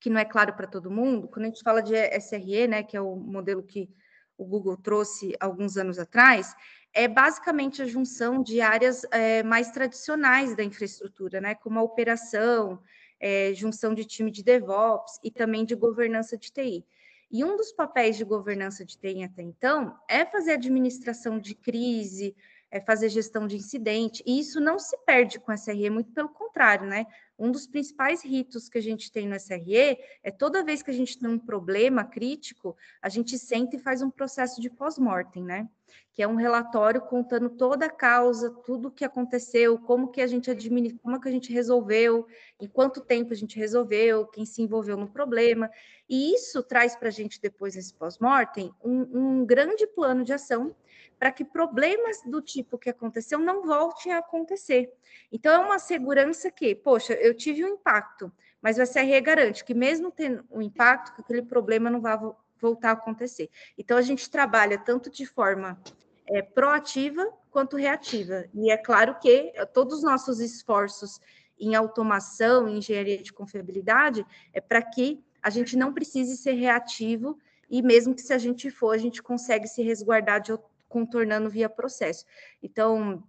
que 0.00 0.10
não 0.10 0.20
é 0.20 0.24
claro 0.24 0.54
para 0.54 0.66
todo 0.66 0.90
mundo, 0.90 1.28
quando 1.28 1.46
a 1.46 1.48
gente 1.48 1.62
fala 1.62 1.80
de 1.80 1.94
SRE, 2.20 2.66
né, 2.68 2.82
que 2.82 2.96
é 2.96 3.00
o 3.00 3.16
modelo 3.16 3.62
que 3.62 3.88
o 4.36 4.44
Google 4.44 4.76
trouxe 4.76 5.34
alguns 5.40 5.76
anos 5.76 5.98
atrás, 5.98 6.54
é 6.92 7.08
basicamente 7.08 7.82
a 7.82 7.86
junção 7.86 8.42
de 8.42 8.60
áreas 8.60 9.04
é, 9.10 9.42
mais 9.42 9.70
tradicionais 9.70 10.56
da 10.56 10.62
infraestrutura, 10.62 11.40
né, 11.40 11.54
como 11.54 11.78
a 11.78 11.82
operação, 11.82 12.80
é, 13.18 13.52
junção 13.54 13.94
de 13.94 14.04
time 14.04 14.30
de 14.30 14.42
DevOps 14.42 15.18
e 15.22 15.30
também 15.30 15.64
de 15.64 15.74
governança 15.74 16.36
de 16.36 16.52
TI. 16.52 16.84
E 17.30 17.44
um 17.44 17.56
dos 17.56 17.72
papéis 17.72 18.16
de 18.16 18.24
governança 18.24 18.84
de 18.84 18.96
TI 18.96 19.24
até 19.24 19.42
então 19.42 19.98
é 20.08 20.24
fazer 20.24 20.52
administração 20.52 21.38
de 21.38 21.54
crise, 21.54 22.36
é 22.70 22.80
fazer 22.80 23.08
gestão 23.08 23.46
de 23.46 23.56
incidente, 23.56 24.22
e 24.26 24.38
isso 24.38 24.60
não 24.60 24.78
se 24.78 24.96
perde 25.04 25.38
com 25.38 25.50
a 25.50 25.56
SRE, 25.56 25.90
muito 25.90 26.12
pelo 26.12 26.28
contrário, 26.28 26.86
né? 26.86 27.06
Um 27.38 27.50
dos 27.50 27.66
principais 27.66 28.24
ritos 28.24 28.68
que 28.68 28.78
a 28.78 28.82
gente 28.82 29.10
tem 29.10 29.26
no 29.26 29.38
SRE 29.38 29.98
é 30.22 30.30
toda 30.30 30.64
vez 30.64 30.82
que 30.82 30.90
a 30.90 30.94
gente 30.94 31.18
tem 31.18 31.28
um 31.28 31.38
problema 31.38 32.04
crítico, 32.04 32.76
a 33.02 33.08
gente 33.08 33.38
senta 33.38 33.76
e 33.76 33.78
faz 33.78 34.02
um 34.02 34.10
processo 34.10 34.60
de 34.60 34.70
pós-mortem, 34.70 35.42
né? 35.42 35.68
Que 36.12 36.22
é 36.22 36.28
um 36.28 36.36
relatório 36.36 37.00
contando 37.00 37.50
toda 37.50 37.86
a 37.86 37.90
causa, 37.90 38.50
tudo 38.64 38.88
o 38.88 38.90
que 38.90 39.04
aconteceu, 39.04 39.78
como 39.78 40.10
que 40.10 40.20
a 40.20 40.26
gente 40.26 40.50
administra, 40.50 40.98
como 41.02 41.20
que 41.20 41.28
a 41.28 41.32
gente 41.32 41.52
resolveu, 41.52 42.26
em 42.60 42.68
quanto 42.68 43.00
tempo 43.00 43.32
a 43.32 43.36
gente 43.36 43.58
resolveu, 43.58 44.26
quem 44.26 44.46
se 44.46 44.62
envolveu 44.62 44.96
no 44.96 45.08
problema. 45.08 45.70
E 46.08 46.34
isso 46.34 46.62
traz 46.62 46.94
para 46.94 47.08
a 47.08 47.12
gente, 47.12 47.40
depois 47.40 47.74
desse 47.74 47.94
pós-mortem, 47.94 48.72
um, 48.84 49.40
um 49.40 49.46
grande 49.46 49.86
plano 49.86 50.22
de 50.22 50.32
ação 50.32 50.74
para 51.18 51.32
que 51.32 51.44
problemas 51.44 52.22
do 52.26 52.42
tipo 52.42 52.78
que 52.78 52.90
aconteceu 52.90 53.38
não 53.38 53.62
voltem 53.62 54.12
a 54.12 54.18
acontecer. 54.18 54.92
Então, 55.32 55.52
é 55.52 55.58
uma 55.58 55.78
segurança 55.78 56.50
que, 56.50 56.74
poxa, 56.74 57.14
eu 57.14 57.34
tive 57.34 57.64
um 57.64 57.68
impacto, 57.68 58.32
mas 58.60 58.78
o 58.78 58.82
SRE 58.82 59.20
garante 59.20 59.64
que, 59.64 59.74
mesmo 59.74 60.10
tendo 60.10 60.44
um 60.50 60.60
impacto, 60.60 61.14
que 61.14 61.20
aquele 61.22 61.42
problema 61.42 61.90
não 61.90 62.00
vai 62.00 62.18
voltar 62.64 62.90
a 62.90 62.92
acontecer. 62.94 63.50
Então, 63.76 63.98
a 63.98 64.02
gente 64.02 64.30
trabalha 64.30 64.78
tanto 64.78 65.10
de 65.10 65.26
forma 65.26 65.78
é, 66.26 66.40
proativa 66.40 67.30
quanto 67.50 67.76
reativa. 67.76 68.46
E 68.54 68.70
é 68.70 68.76
claro 68.76 69.18
que 69.20 69.52
todos 69.74 69.98
os 69.98 70.02
nossos 70.02 70.40
esforços 70.40 71.20
em 71.58 71.74
automação, 71.74 72.66
em 72.66 72.78
engenharia 72.78 73.22
de 73.22 73.32
confiabilidade, 73.32 74.24
é 74.52 74.60
para 74.60 74.82
que 74.82 75.22
a 75.42 75.50
gente 75.50 75.76
não 75.76 75.92
precise 75.92 76.36
ser 76.36 76.52
reativo 76.52 77.38
e 77.70 77.82
mesmo 77.82 78.14
que 78.14 78.22
se 78.22 78.32
a 78.32 78.38
gente 78.38 78.70
for, 78.70 78.94
a 78.94 78.98
gente 78.98 79.22
consegue 79.22 79.68
se 79.68 79.82
resguardar 79.82 80.40
de 80.40 80.58
contornando 80.88 81.50
via 81.50 81.68
processo. 81.68 82.24
Então, 82.62 83.22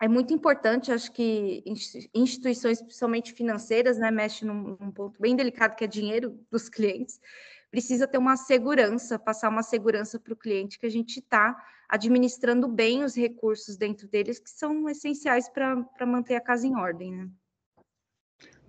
é 0.00 0.08
muito 0.08 0.34
importante, 0.34 0.92
acho 0.92 1.12
que 1.12 1.62
instituições, 2.14 2.82
principalmente 2.82 3.32
financeiras, 3.32 3.98
né, 3.98 4.10
mexem 4.10 4.48
num, 4.48 4.76
num, 4.80 4.90
ponto 4.90 5.20
bem 5.20 5.36
delicado 5.36 5.76
que 5.76 5.84
é 5.84 5.86
dinheiro 5.86 6.38
dos 6.50 6.68
clientes, 6.68 7.20
precisa 7.74 8.06
ter 8.06 8.18
uma 8.18 8.36
segurança, 8.36 9.18
passar 9.18 9.48
uma 9.48 9.64
segurança 9.64 10.16
para 10.16 10.32
o 10.32 10.36
cliente 10.36 10.78
que 10.78 10.86
a 10.86 10.90
gente 10.90 11.18
está 11.18 11.56
administrando 11.88 12.68
bem 12.68 13.02
os 13.02 13.16
recursos 13.16 13.76
dentro 13.76 14.06
deles, 14.06 14.38
que 14.38 14.48
são 14.48 14.88
essenciais 14.88 15.48
para 15.48 16.06
manter 16.06 16.36
a 16.36 16.40
casa 16.40 16.68
em 16.68 16.76
ordem. 16.76 17.10
Né? 17.10 17.28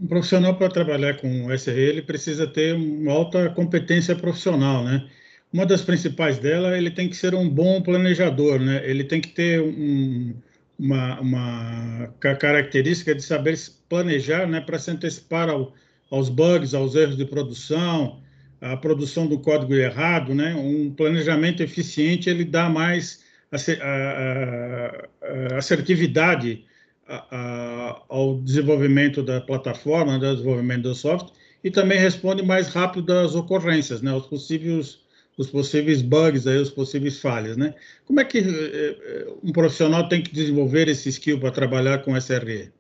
Um 0.02 0.08
profissional 0.08 0.58
para 0.58 0.72
trabalhar 0.72 1.22
com 1.22 1.54
SRE, 1.56 2.02
precisa 2.02 2.48
ter 2.48 2.74
uma 2.74 3.12
alta 3.12 3.48
competência 3.52 4.16
profissional, 4.16 4.84
né? 4.84 5.08
uma 5.54 5.68
das 5.68 5.84
principais 5.84 6.40
dela, 6.40 6.76
ele 6.76 6.90
tem 6.90 7.08
que 7.08 7.16
ser 7.16 7.36
um 7.36 7.48
bom 7.48 7.84
planejador, 7.84 8.60
né? 8.60 8.82
Ele 8.90 9.04
tem 9.04 9.22
que 9.22 9.30
ter 9.30 9.62
um, 9.62 10.34
uma, 10.80 11.22
uma, 11.22 12.08
característica 12.40 13.14
de 13.14 13.22
saber 13.22 13.56
planejar, 13.88 14.48
né, 14.48 14.60
para 14.60 14.80
se 14.80 14.90
antecipar 14.92 15.48
ao, 15.48 15.74
aos 16.10 16.28
bugs, 16.28 16.74
aos 16.74 16.96
erros 16.96 17.16
de 17.16 17.24
produção, 17.24 18.20
a 18.62 18.78
produção 18.78 19.28
do 19.28 19.40
código 19.40 19.74
errado, 19.74 20.34
né? 20.34 20.56
Um 20.56 20.94
planejamento 20.94 21.62
eficiente 21.62 22.30
ele 22.30 22.46
dá 22.46 22.70
mais 22.70 23.24
assertividade 25.58 26.66
ao 28.10 28.40
desenvolvimento 28.42 29.22
da 29.22 29.40
plataforma, 29.40 30.18
do 30.18 30.32
desenvolvimento 30.32 30.84
do 30.84 30.96
software 30.96 31.34
e 31.64 31.72
também 31.72 32.00
responde 32.00 32.44
mais 32.44 32.68
rápido 32.68 33.12
às 33.12 33.36
ocorrências, 33.36 34.02
né? 34.02 34.12
Aos 34.12 34.28
possíveis 34.28 35.06
os 35.38 35.50
possíveis 35.50 36.02
bugs, 36.02 36.48
aí, 36.48 36.58
os 36.58 36.70
possíveis 36.70 37.20
falhas, 37.20 37.58
né? 37.58 37.76
Como 38.06 38.20
é 38.20 38.26
que 38.26 38.40
eh, 38.40 39.36
um 39.44 39.52
profissional 39.52 40.08
tem 40.08 40.24
que 40.24 40.32
desenvolver 40.32 40.88
esse 40.88 41.10
skill 41.10 41.40
para 41.40 41.52
trabalhar 41.52 42.04
com 42.04 42.16
SRE? 42.16 42.72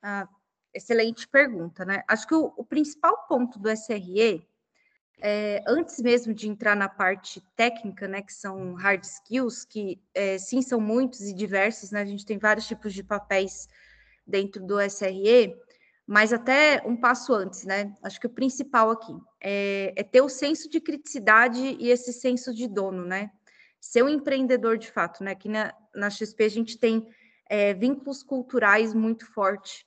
Ah, 0.00 0.28
excelente 0.72 1.26
pergunta, 1.28 1.84
né? 1.84 2.02
Acho 2.08 2.28
que 2.28 2.34
o, 2.34 2.52
o 2.56 2.64
principal 2.64 3.26
ponto 3.26 3.58
do 3.58 3.68
SRE, 3.70 4.46
é, 5.24 5.62
antes 5.68 6.00
mesmo 6.00 6.34
de 6.34 6.48
entrar 6.48 6.74
na 6.74 6.88
parte 6.88 7.40
técnica, 7.54 8.08
né, 8.08 8.22
que 8.22 8.32
são 8.32 8.74
hard 8.74 9.04
skills, 9.04 9.64
que 9.64 10.00
é, 10.12 10.36
sim 10.36 10.60
são 10.60 10.80
muitos 10.80 11.20
e 11.20 11.32
diversos, 11.32 11.92
né? 11.92 12.02
A 12.02 12.04
gente 12.04 12.26
tem 12.26 12.38
vários 12.38 12.66
tipos 12.66 12.92
de 12.92 13.04
papéis 13.04 13.68
dentro 14.26 14.66
do 14.66 14.80
SRE, 14.80 15.54
mas 16.04 16.32
até 16.32 16.82
um 16.84 16.96
passo 16.96 17.32
antes, 17.32 17.64
né? 17.64 17.94
Acho 18.02 18.18
que 18.18 18.26
o 18.26 18.30
principal 18.30 18.90
aqui 18.90 19.16
é, 19.40 19.92
é, 19.94 20.02
ter 20.02 20.20
o 20.20 20.28
senso 20.28 20.68
de 20.68 20.80
criticidade 20.80 21.60
e 21.78 21.88
esse 21.88 22.12
senso 22.12 22.52
de 22.52 22.66
dono, 22.66 23.04
né? 23.04 23.30
Ser 23.80 24.02
um 24.02 24.08
empreendedor 24.08 24.76
de 24.76 24.90
fato, 24.90 25.22
né? 25.22 25.30
Aqui 25.30 25.48
na, 25.48 25.72
na 25.94 26.10
XP 26.10 26.42
a 26.42 26.48
gente 26.48 26.76
tem 26.76 27.06
é, 27.48 27.72
vínculos 27.72 28.24
culturais 28.24 28.92
muito 28.92 29.24
fortes. 29.32 29.84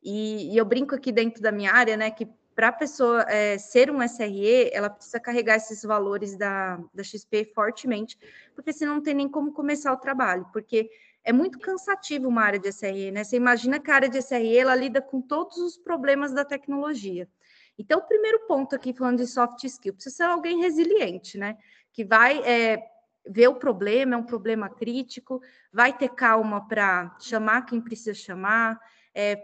E, 0.00 0.52
e, 0.52 0.56
eu 0.56 0.64
brinco 0.64 0.94
aqui 0.94 1.10
dentro 1.10 1.42
da 1.42 1.50
minha 1.50 1.72
área, 1.72 1.96
né? 1.96 2.12
Que 2.12 2.28
para 2.56 2.68
a 2.68 2.72
pessoa 2.72 3.20
é, 3.28 3.58
ser 3.58 3.90
um 3.90 4.02
SRE, 4.02 4.70
ela 4.72 4.88
precisa 4.88 5.20
carregar 5.20 5.56
esses 5.56 5.82
valores 5.82 6.38
da, 6.38 6.80
da 6.92 7.04
XP 7.04 7.52
fortemente, 7.54 8.18
porque 8.54 8.72
senão 8.72 8.94
não 8.94 9.02
tem 9.02 9.12
nem 9.12 9.28
como 9.28 9.52
começar 9.52 9.92
o 9.92 9.98
trabalho, 9.98 10.48
porque 10.54 10.88
é 11.22 11.34
muito 11.34 11.58
cansativo 11.58 12.26
uma 12.26 12.42
área 12.42 12.58
de 12.58 12.72
SRE, 12.72 13.10
né? 13.10 13.24
Você 13.24 13.36
imagina 13.36 13.78
que 13.78 13.90
a 13.90 13.94
área 13.94 14.08
de 14.08 14.22
SRE 14.22 14.56
ela 14.56 14.74
lida 14.74 15.02
com 15.02 15.20
todos 15.20 15.58
os 15.58 15.76
problemas 15.76 16.32
da 16.32 16.46
tecnologia. 16.46 17.28
Então, 17.78 17.98
o 17.98 18.06
primeiro 18.06 18.46
ponto 18.46 18.74
aqui, 18.74 18.94
falando 18.94 19.18
de 19.18 19.26
soft 19.26 19.62
skill, 19.64 19.92
precisa 19.92 20.16
ser 20.16 20.22
alguém 20.22 20.62
resiliente, 20.62 21.36
né? 21.36 21.58
Que 21.92 22.06
vai 22.06 22.38
é, 22.38 22.82
ver 23.28 23.48
o 23.48 23.56
problema, 23.56 24.14
é 24.14 24.18
um 24.18 24.24
problema 24.24 24.70
crítico, 24.70 25.42
vai 25.70 25.92
ter 25.92 26.08
calma 26.08 26.66
para 26.66 27.14
chamar 27.20 27.66
quem 27.66 27.82
precisa 27.82 28.14
chamar, 28.14 28.80
é, 29.14 29.36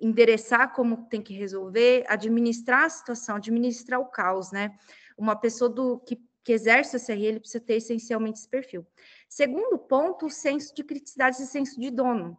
endereçar 0.00 0.72
como 0.72 1.08
tem 1.08 1.20
que 1.20 1.34
resolver, 1.34 2.04
administrar 2.08 2.84
a 2.84 2.88
situação, 2.88 3.36
administrar 3.36 4.00
o 4.00 4.06
caos, 4.06 4.52
né? 4.52 4.76
Uma 5.16 5.34
pessoa 5.34 5.68
do 5.68 5.98
que, 6.00 6.20
que 6.44 6.52
exerce 6.52 6.96
SRE, 6.98 7.24
ele 7.24 7.40
precisa 7.40 7.64
ter 7.64 7.74
essencialmente 7.74 8.38
esse 8.38 8.48
perfil. 8.48 8.86
Segundo 9.28 9.78
ponto, 9.78 10.26
o 10.26 10.30
senso 10.30 10.74
de 10.74 10.84
criticidade 10.84 11.42
e 11.42 11.46
senso 11.46 11.80
de 11.80 11.90
dono. 11.90 12.38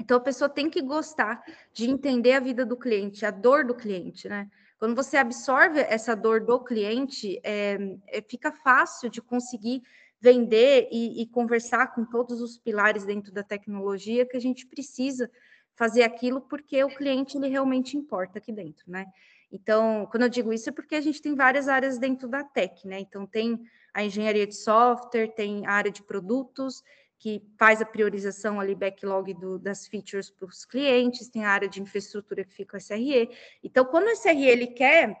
Então, 0.00 0.16
a 0.16 0.20
pessoa 0.20 0.48
tem 0.48 0.70
que 0.70 0.80
gostar 0.80 1.42
de 1.72 1.90
entender 1.90 2.32
a 2.32 2.40
vida 2.40 2.64
do 2.64 2.76
cliente, 2.76 3.26
a 3.26 3.30
dor 3.32 3.64
do 3.64 3.74
cliente, 3.74 4.28
né? 4.28 4.48
Quando 4.78 4.94
você 4.94 5.16
absorve 5.16 5.80
essa 5.80 6.14
dor 6.14 6.40
do 6.40 6.62
cliente, 6.62 7.40
é, 7.42 7.76
é, 8.06 8.22
fica 8.22 8.52
fácil 8.52 9.10
de 9.10 9.20
conseguir 9.20 9.82
vender 10.20 10.88
e, 10.92 11.22
e, 11.22 11.26
conversar 11.26 11.94
com 11.94 12.04
todos 12.04 12.40
os 12.40 12.58
pilares 12.58 13.04
dentro 13.04 13.32
da 13.32 13.42
tecnologia 13.42 14.26
que 14.26 14.36
a 14.36 14.40
gente 14.40 14.66
precisa 14.66 15.30
fazer 15.78 16.02
aquilo 16.02 16.40
porque 16.40 16.82
o 16.82 16.88
cliente 16.88 17.38
ele 17.38 17.46
realmente 17.46 17.96
importa 17.96 18.38
aqui 18.38 18.52
dentro, 18.52 18.84
né? 18.90 19.06
Então, 19.50 20.06
quando 20.10 20.24
eu 20.24 20.28
digo 20.28 20.52
isso 20.52 20.68
é 20.68 20.72
porque 20.72 20.96
a 20.96 21.00
gente 21.00 21.22
tem 21.22 21.34
várias 21.34 21.68
áreas 21.68 21.98
dentro 21.98 22.28
da 22.28 22.42
tech, 22.42 22.86
né? 22.86 22.98
Então, 22.98 23.24
tem 23.24 23.64
a 23.94 24.02
engenharia 24.04 24.46
de 24.46 24.56
software, 24.56 25.28
tem 25.28 25.64
a 25.66 25.70
área 25.70 25.90
de 25.90 26.02
produtos, 26.02 26.82
que 27.16 27.42
faz 27.56 27.80
a 27.80 27.86
priorização 27.86 28.60
ali, 28.60 28.74
backlog 28.74 29.32
do, 29.34 29.58
das 29.58 29.86
features 29.86 30.30
para 30.30 30.46
os 30.46 30.64
clientes, 30.64 31.28
tem 31.28 31.44
a 31.44 31.50
área 31.50 31.68
de 31.68 31.80
infraestrutura 31.80 32.44
que 32.44 32.52
fica 32.52 32.76
o 32.76 32.80
SRE. 32.80 33.30
Então, 33.62 33.84
quando 33.84 34.06
o 34.06 34.16
SRE 34.16 34.46
ele 34.46 34.66
quer 34.66 35.16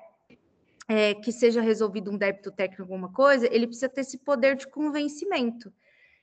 é, 0.88 1.14
que 1.14 1.32
seja 1.32 1.60
resolvido 1.60 2.10
um 2.10 2.18
débito 2.18 2.50
técnico, 2.50 2.82
alguma 2.82 3.12
coisa, 3.12 3.46
ele 3.52 3.66
precisa 3.66 3.88
ter 3.88 4.00
esse 4.00 4.18
poder 4.18 4.56
de 4.56 4.66
convencimento. 4.66 5.72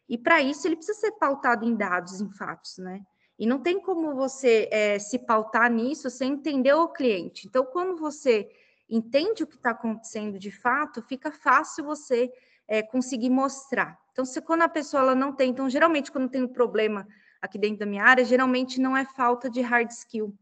E 0.07 0.17
para 0.17 0.41
isso 0.41 0.67
ele 0.67 0.75
precisa 0.75 0.99
ser 0.99 1.11
pautado 1.13 1.65
em 1.65 1.75
dados, 1.75 2.19
em 2.21 2.29
fatos, 2.29 2.77
né? 2.77 3.01
E 3.37 3.45
não 3.45 3.59
tem 3.59 3.79
como 3.79 4.15
você 4.15 4.69
é, 4.71 4.97
se 4.97 5.19
pautar 5.19 5.69
nisso 5.71 6.09
sem 6.09 6.33
entender 6.33 6.73
o 6.73 6.87
cliente. 6.87 7.47
Então, 7.47 7.65
quando 7.65 7.97
você 7.97 8.49
entende 8.89 9.43
o 9.43 9.47
que 9.47 9.55
está 9.55 9.71
acontecendo 9.71 10.39
de 10.39 10.51
fato, 10.51 11.01
fica 11.01 11.31
fácil 11.31 11.83
você 11.85 12.31
é, 12.67 12.81
conseguir 12.81 13.29
mostrar. 13.29 13.99
Então, 14.11 14.25
se 14.25 14.41
quando 14.41 14.61
a 14.61 14.69
pessoa 14.69 15.03
ela 15.03 15.15
não 15.15 15.33
tem, 15.33 15.49
então 15.51 15.69
geralmente 15.69 16.11
quando 16.11 16.29
tem 16.29 16.43
um 16.43 16.47
problema 16.47 17.07
aqui 17.41 17.57
dentro 17.57 17.79
da 17.79 17.85
minha 17.85 18.03
área, 18.03 18.23
geralmente 18.23 18.79
não 18.79 18.95
é 18.95 19.05
falta 19.05 19.49
de 19.49 19.61
hard 19.61 19.89
skill, 19.89 20.33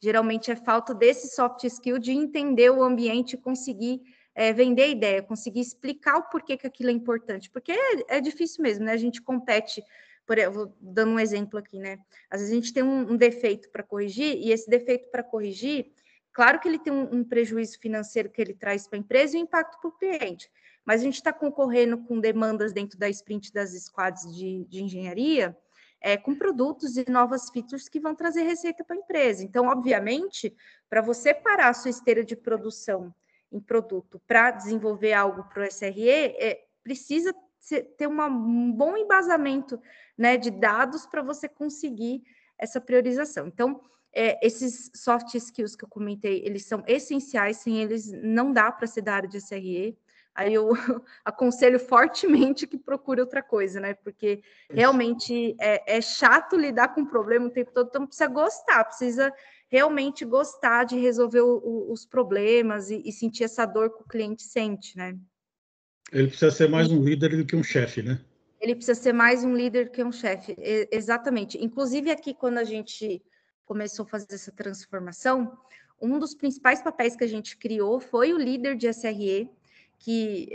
geralmente 0.00 0.50
é 0.50 0.56
falta 0.56 0.94
desse 0.94 1.34
soft 1.34 1.64
skill 1.64 1.98
de 1.98 2.12
entender 2.12 2.70
o 2.70 2.82
ambiente 2.82 3.36
conseguir 3.36 4.02
é, 4.34 4.52
vender 4.52 4.88
ideia, 4.88 5.22
conseguir 5.22 5.60
explicar 5.60 6.16
o 6.16 6.22
porquê 6.24 6.56
que 6.56 6.66
aquilo 6.66 6.90
é 6.90 6.92
importante, 6.92 7.50
porque 7.50 7.72
é, 7.72 8.16
é 8.16 8.20
difícil 8.20 8.62
mesmo, 8.62 8.84
né? 8.84 8.92
A 8.92 8.96
gente 8.96 9.20
compete, 9.20 9.82
por 10.30 10.38
exemplo, 10.38 10.72
dando 10.80 11.10
um 11.10 11.18
exemplo 11.18 11.58
aqui, 11.58 11.76
né? 11.80 11.98
Às 12.30 12.38
vezes 12.38 12.52
a 12.52 12.54
gente 12.54 12.72
tem 12.72 12.84
um, 12.84 13.14
um 13.14 13.16
defeito 13.16 13.68
para 13.70 13.82
corrigir, 13.82 14.36
e 14.36 14.52
esse 14.52 14.70
defeito 14.70 15.10
para 15.10 15.24
corrigir, 15.24 15.90
claro 16.32 16.60
que 16.60 16.68
ele 16.68 16.78
tem 16.78 16.92
um, 16.92 17.16
um, 17.16 17.24
prejuízo 17.24 17.80
financeiro 17.80 18.30
que 18.30 18.40
ele 18.40 18.54
traz 18.54 18.86
para 18.86 18.96
a 18.96 19.00
empresa 19.00 19.36
e 19.36 19.40
um 19.40 19.42
impacto 19.42 19.80
para 19.80 19.88
o 19.88 19.92
cliente, 19.92 20.48
mas 20.84 21.00
a 21.00 21.04
gente 21.04 21.16
está 21.16 21.32
concorrendo 21.32 21.98
com 22.04 22.20
demandas 22.20 22.72
dentro 22.72 22.96
da 22.96 23.08
sprint 23.08 23.52
das 23.52 23.72
squads 23.72 24.32
de, 24.32 24.64
de 24.66 24.84
engenharia, 24.84 25.58
é, 26.00 26.16
com 26.16 26.32
produtos 26.32 26.96
e 26.96 27.10
novas 27.10 27.50
features 27.50 27.88
que 27.88 27.98
vão 27.98 28.14
trazer 28.14 28.42
receita 28.42 28.84
para 28.84 28.94
a 28.94 29.00
empresa. 29.00 29.42
Então, 29.42 29.66
obviamente, 29.66 30.54
para 30.88 31.00
você 31.00 31.34
parar 31.34 31.70
a 31.70 31.74
sua 31.74 31.90
esteira 31.90 32.22
de 32.22 32.36
produção 32.36 33.12
em 33.50 33.58
produto 33.58 34.22
para 34.28 34.52
desenvolver 34.52 35.12
algo 35.12 35.42
para 35.52 35.64
o 35.64 35.66
SRE, 35.66 36.08
é, 36.08 36.64
precisa 36.84 37.34
ter 37.96 38.06
uma, 38.06 38.26
um 38.26 38.72
bom 38.72 38.96
embasamento 38.96 39.80
né, 40.16 40.36
de 40.36 40.50
dados 40.50 41.06
para 41.06 41.22
você 41.22 41.48
conseguir 41.48 42.22
essa 42.58 42.80
priorização. 42.80 43.46
Então, 43.46 43.80
é, 44.12 44.44
esses 44.44 44.90
soft 44.94 45.34
skills 45.34 45.76
que 45.76 45.84
eu 45.84 45.88
comentei, 45.88 46.42
eles 46.44 46.66
são 46.66 46.82
essenciais, 46.86 47.58
sem 47.58 47.80
eles 47.80 48.10
não 48.10 48.52
dá 48.52 48.70
para 48.72 48.86
ser 48.86 49.02
da 49.02 49.14
área 49.14 49.28
de 49.28 49.38
SRE. 49.40 49.96
Aí 50.34 50.54
eu 50.54 50.70
aconselho 51.24 51.78
fortemente 51.78 52.66
que 52.66 52.78
procure 52.78 53.20
outra 53.20 53.42
coisa, 53.42 53.80
né? 53.80 53.94
Porque 53.94 54.42
realmente 54.70 55.56
é, 55.60 55.96
é 55.96 56.00
chato 56.00 56.56
lidar 56.56 56.94
com 56.94 57.02
o 57.02 57.08
problema 57.08 57.46
o 57.46 57.50
tempo 57.50 57.72
todo, 57.72 57.88
então 57.88 58.06
precisa 58.06 58.28
gostar, 58.28 58.84
precisa 58.84 59.32
realmente 59.68 60.24
gostar 60.24 60.84
de 60.84 60.98
resolver 60.98 61.40
o, 61.40 61.58
o, 61.58 61.92
os 61.92 62.04
problemas 62.04 62.90
e, 62.90 63.02
e, 63.04 63.12
sentir 63.12 63.44
essa 63.44 63.64
dor 63.64 63.90
que 63.90 64.02
o 64.02 64.08
cliente 64.08 64.42
sente, 64.42 64.96
né? 64.96 65.16
Ele 66.12 66.28
precisa 66.28 66.50
ser 66.50 66.68
mais 66.68 66.90
um 66.90 67.02
líder 67.02 67.36
do 67.36 67.44
que 67.44 67.54
um 67.54 67.62
chefe, 67.62 68.02
né? 68.02 68.20
Ele 68.60 68.74
precisa 68.74 69.00
ser 69.00 69.12
mais 69.12 69.44
um 69.44 69.54
líder 69.54 69.90
que 69.90 70.02
um 70.02 70.12
chefe, 70.12 70.54
exatamente. 70.90 71.56
Inclusive 71.62 72.10
aqui 72.10 72.34
quando 72.34 72.58
a 72.58 72.64
gente 72.64 73.22
começou 73.64 74.04
a 74.04 74.08
fazer 74.08 74.34
essa 74.34 74.52
transformação, 74.52 75.56
um 76.00 76.18
dos 76.18 76.34
principais 76.34 76.82
papéis 76.82 77.16
que 77.16 77.24
a 77.24 77.28
gente 77.28 77.56
criou 77.56 78.00
foi 78.00 78.34
o 78.34 78.38
líder 78.38 78.76
de 78.76 78.88
SRE, 78.92 79.48
que 79.98 80.48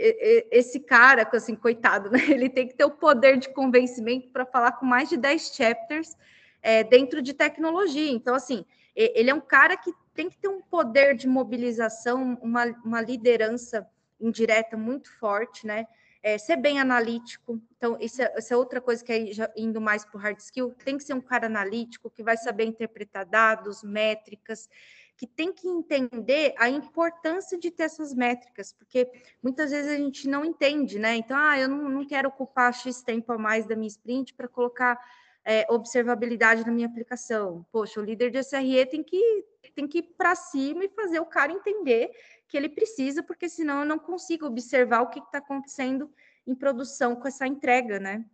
esse 0.50 0.80
cara, 0.80 1.28
assim, 1.32 1.56
coitado, 1.56 2.10
né? 2.12 2.20
Ele 2.28 2.48
tem 2.48 2.68
que 2.68 2.74
ter 2.74 2.84
o 2.84 2.90
poder 2.90 3.38
de 3.38 3.48
convencimento 3.48 4.28
para 4.28 4.44
falar 4.44 4.72
com 4.72 4.84
mais 4.84 5.08
de 5.08 5.16
10 5.16 5.54
chapters 5.54 6.16
é, 6.62 6.84
dentro 6.84 7.22
de 7.22 7.32
tecnologia. 7.32 8.10
Então, 8.10 8.34
assim, 8.34 8.64
ele 8.94 9.30
é 9.30 9.34
um 9.34 9.40
cara 9.40 9.76
que 9.76 9.92
tem 10.14 10.28
que 10.28 10.36
ter 10.36 10.48
um 10.48 10.60
poder 10.60 11.14
de 11.14 11.26
mobilização, 11.26 12.38
uma, 12.42 12.66
uma 12.84 13.00
liderança 13.00 13.86
indireta 14.20 14.76
muito 14.76 15.10
forte, 15.18 15.66
né? 15.66 15.86
É, 16.22 16.38
ser 16.38 16.56
bem 16.56 16.80
analítico. 16.80 17.60
Então, 17.76 17.96
isso 18.00 18.20
é, 18.20 18.34
é 18.50 18.56
outra 18.56 18.80
coisa 18.80 19.04
que 19.04 19.12
é 19.12 19.52
indo 19.56 19.80
mais 19.80 20.04
para 20.04 20.16
o 20.16 20.20
hard 20.20 20.38
skill. 20.38 20.74
Tem 20.84 20.98
que 20.98 21.04
ser 21.04 21.14
um 21.14 21.20
cara 21.20 21.46
analítico, 21.46 22.10
que 22.10 22.22
vai 22.22 22.36
saber 22.36 22.64
interpretar 22.64 23.24
dados, 23.24 23.82
métricas, 23.84 24.68
que 25.16 25.26
tem 25.26 25.52
que 25.52 25.66
entender 25.66 26.54
a 26.58 26.68
importância 26.68 27.58
de 27.58 27.70
ter 27.70 27.84
essas 27.84 28.12
métricas, 28.12 28.72
porque 28.72 29.10
muitas 29.42 29.70
vezes 29.70 29.90
a 29.90 29.96
gente 29.96 30.28
não 30.28 30.44
entende, 30.44 30.98
né? 30.98 31.16
Então, 31.16 31.36
ah, 31.38 31.58
eu 31.58 31.68
não, 31.68 31.88
não 31.88 32.06
quero 32.06 32.28
ocupar 32.28 32.74
X 32.74 33.02
tempo 33.02 33.32
a 33.32 33.38
mais 33.38 33.66
da 33.66 33.74
minha 33.74 33.88
sprint 33.88 34.34
para 34.34 34.48
colocar 34.48 34.98
é, 35.46 35.64
observabilidade 35.70 36.66
na 36.66 36.72
minha 36.72 36.88
aplicação. 36.88 37.64
Poxa, 37.70 38.00
o 38.00 38.04
líder 38.04 38.30
de 38.30 38.42
SRE 38.42 38.84
tem 38.86 39.02
que, 39.02 39.44
tem 39.74 39.86
que 39.86 39.98
ir 39.98 40.02
para 40.18 40.34
cima 40.34 40.84
e 40.84 40.88
fazer 40.88 41.20
o 41.20 41.26
cara 41.26 41.52
entender 41.52 42.10
que 42.48 42.56
ele 42.56 42.68
precisa, 42.68 43.22
porque 43.22 43.48
senão 43.48 43.80
eu 43.80 43.86
não 43.86 43.98
consigo 43.98 44.46
observar 44.46 45.02
o 45.02 45.08
que 45.08 45.18
está 45.18 45.38
acontecendo 45.38 46.10
em 46.46 46.54
produção 46.54 47.16
com 47.16 47.26
essa 47.26 47.46
entrega, 47.46 47.98
né? 47.98 48.24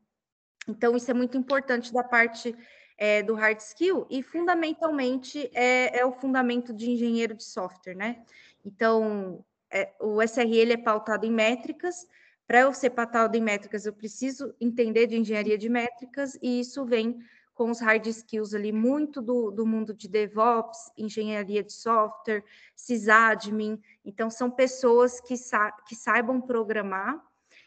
Então, 0.68 0.96
isso 0.96 1.10
é 1.10 1.14
muito 1.14 1.36
importante 1.36 1.92
da 1.92 2.04
parte 2.04 2.54
é, 2.98 3.22
do 3.22 3.34
hard 3.34 3.58
skill 3.58 4.06
e, 4.10 4.22
fundamentalmente, 4.22 5.50
é, 5.54 5.98
é, 5.98 6.06
o 6.06 6.12
fundamento 6.12 6.72
de 6.72 6.90
engenheiro 6.90 7.34
de 7.34 7.44
software, 7.44 7.94
né? 7.94 8.22
Então, 8.64 9.44
é, 9.70 9.92
o 9.98 10.22
SRE 10.22 10.56
ele 10.56 10.74
é 10.74 10.76
pautado 10.76 11.26
em 11.26 11.32
métricas, 11.32 12.06
para 12.46 12.60
eu 12.60 12.74
ser 12.74 12.90
patal 12.90 13.28
de 13.28 13.40
métricas, 13.40 13.86
eu 13.86 13.92
preciso 13.92 14.54
entender 14.60 15.06
de 15.06 15.16
engenharia 15.16 15.56
de 15.56 15.68
métricas, 15.68 16.38
e 16.42 16.60
isso 16.60 16.84
vem 16.84 17.18
com 17.62 17.70
os 17.70 17.78
hard 17.78 18.04
skills 18.08 18.54
ali, 18.54 18.72
muito 18.72 19.22
do, 19.22 19.52
do 19.52 19.64
mundo 19.64 19.94
de 19.94 20.08
DevOps, 20.08 20.90
engenharia 20.98 21.62
de 21.62 21.72
software, 21.72 22.42
sysadmin. 22.74 23.80
Então, 24.04 24.28
são 24.28 24.50
pessoas 24.50 25.20
que, 25.20 25.36
sa 25.36 25.70
que 25.86 25.94
saibam 25.94 26.40
programar 26.40 27.22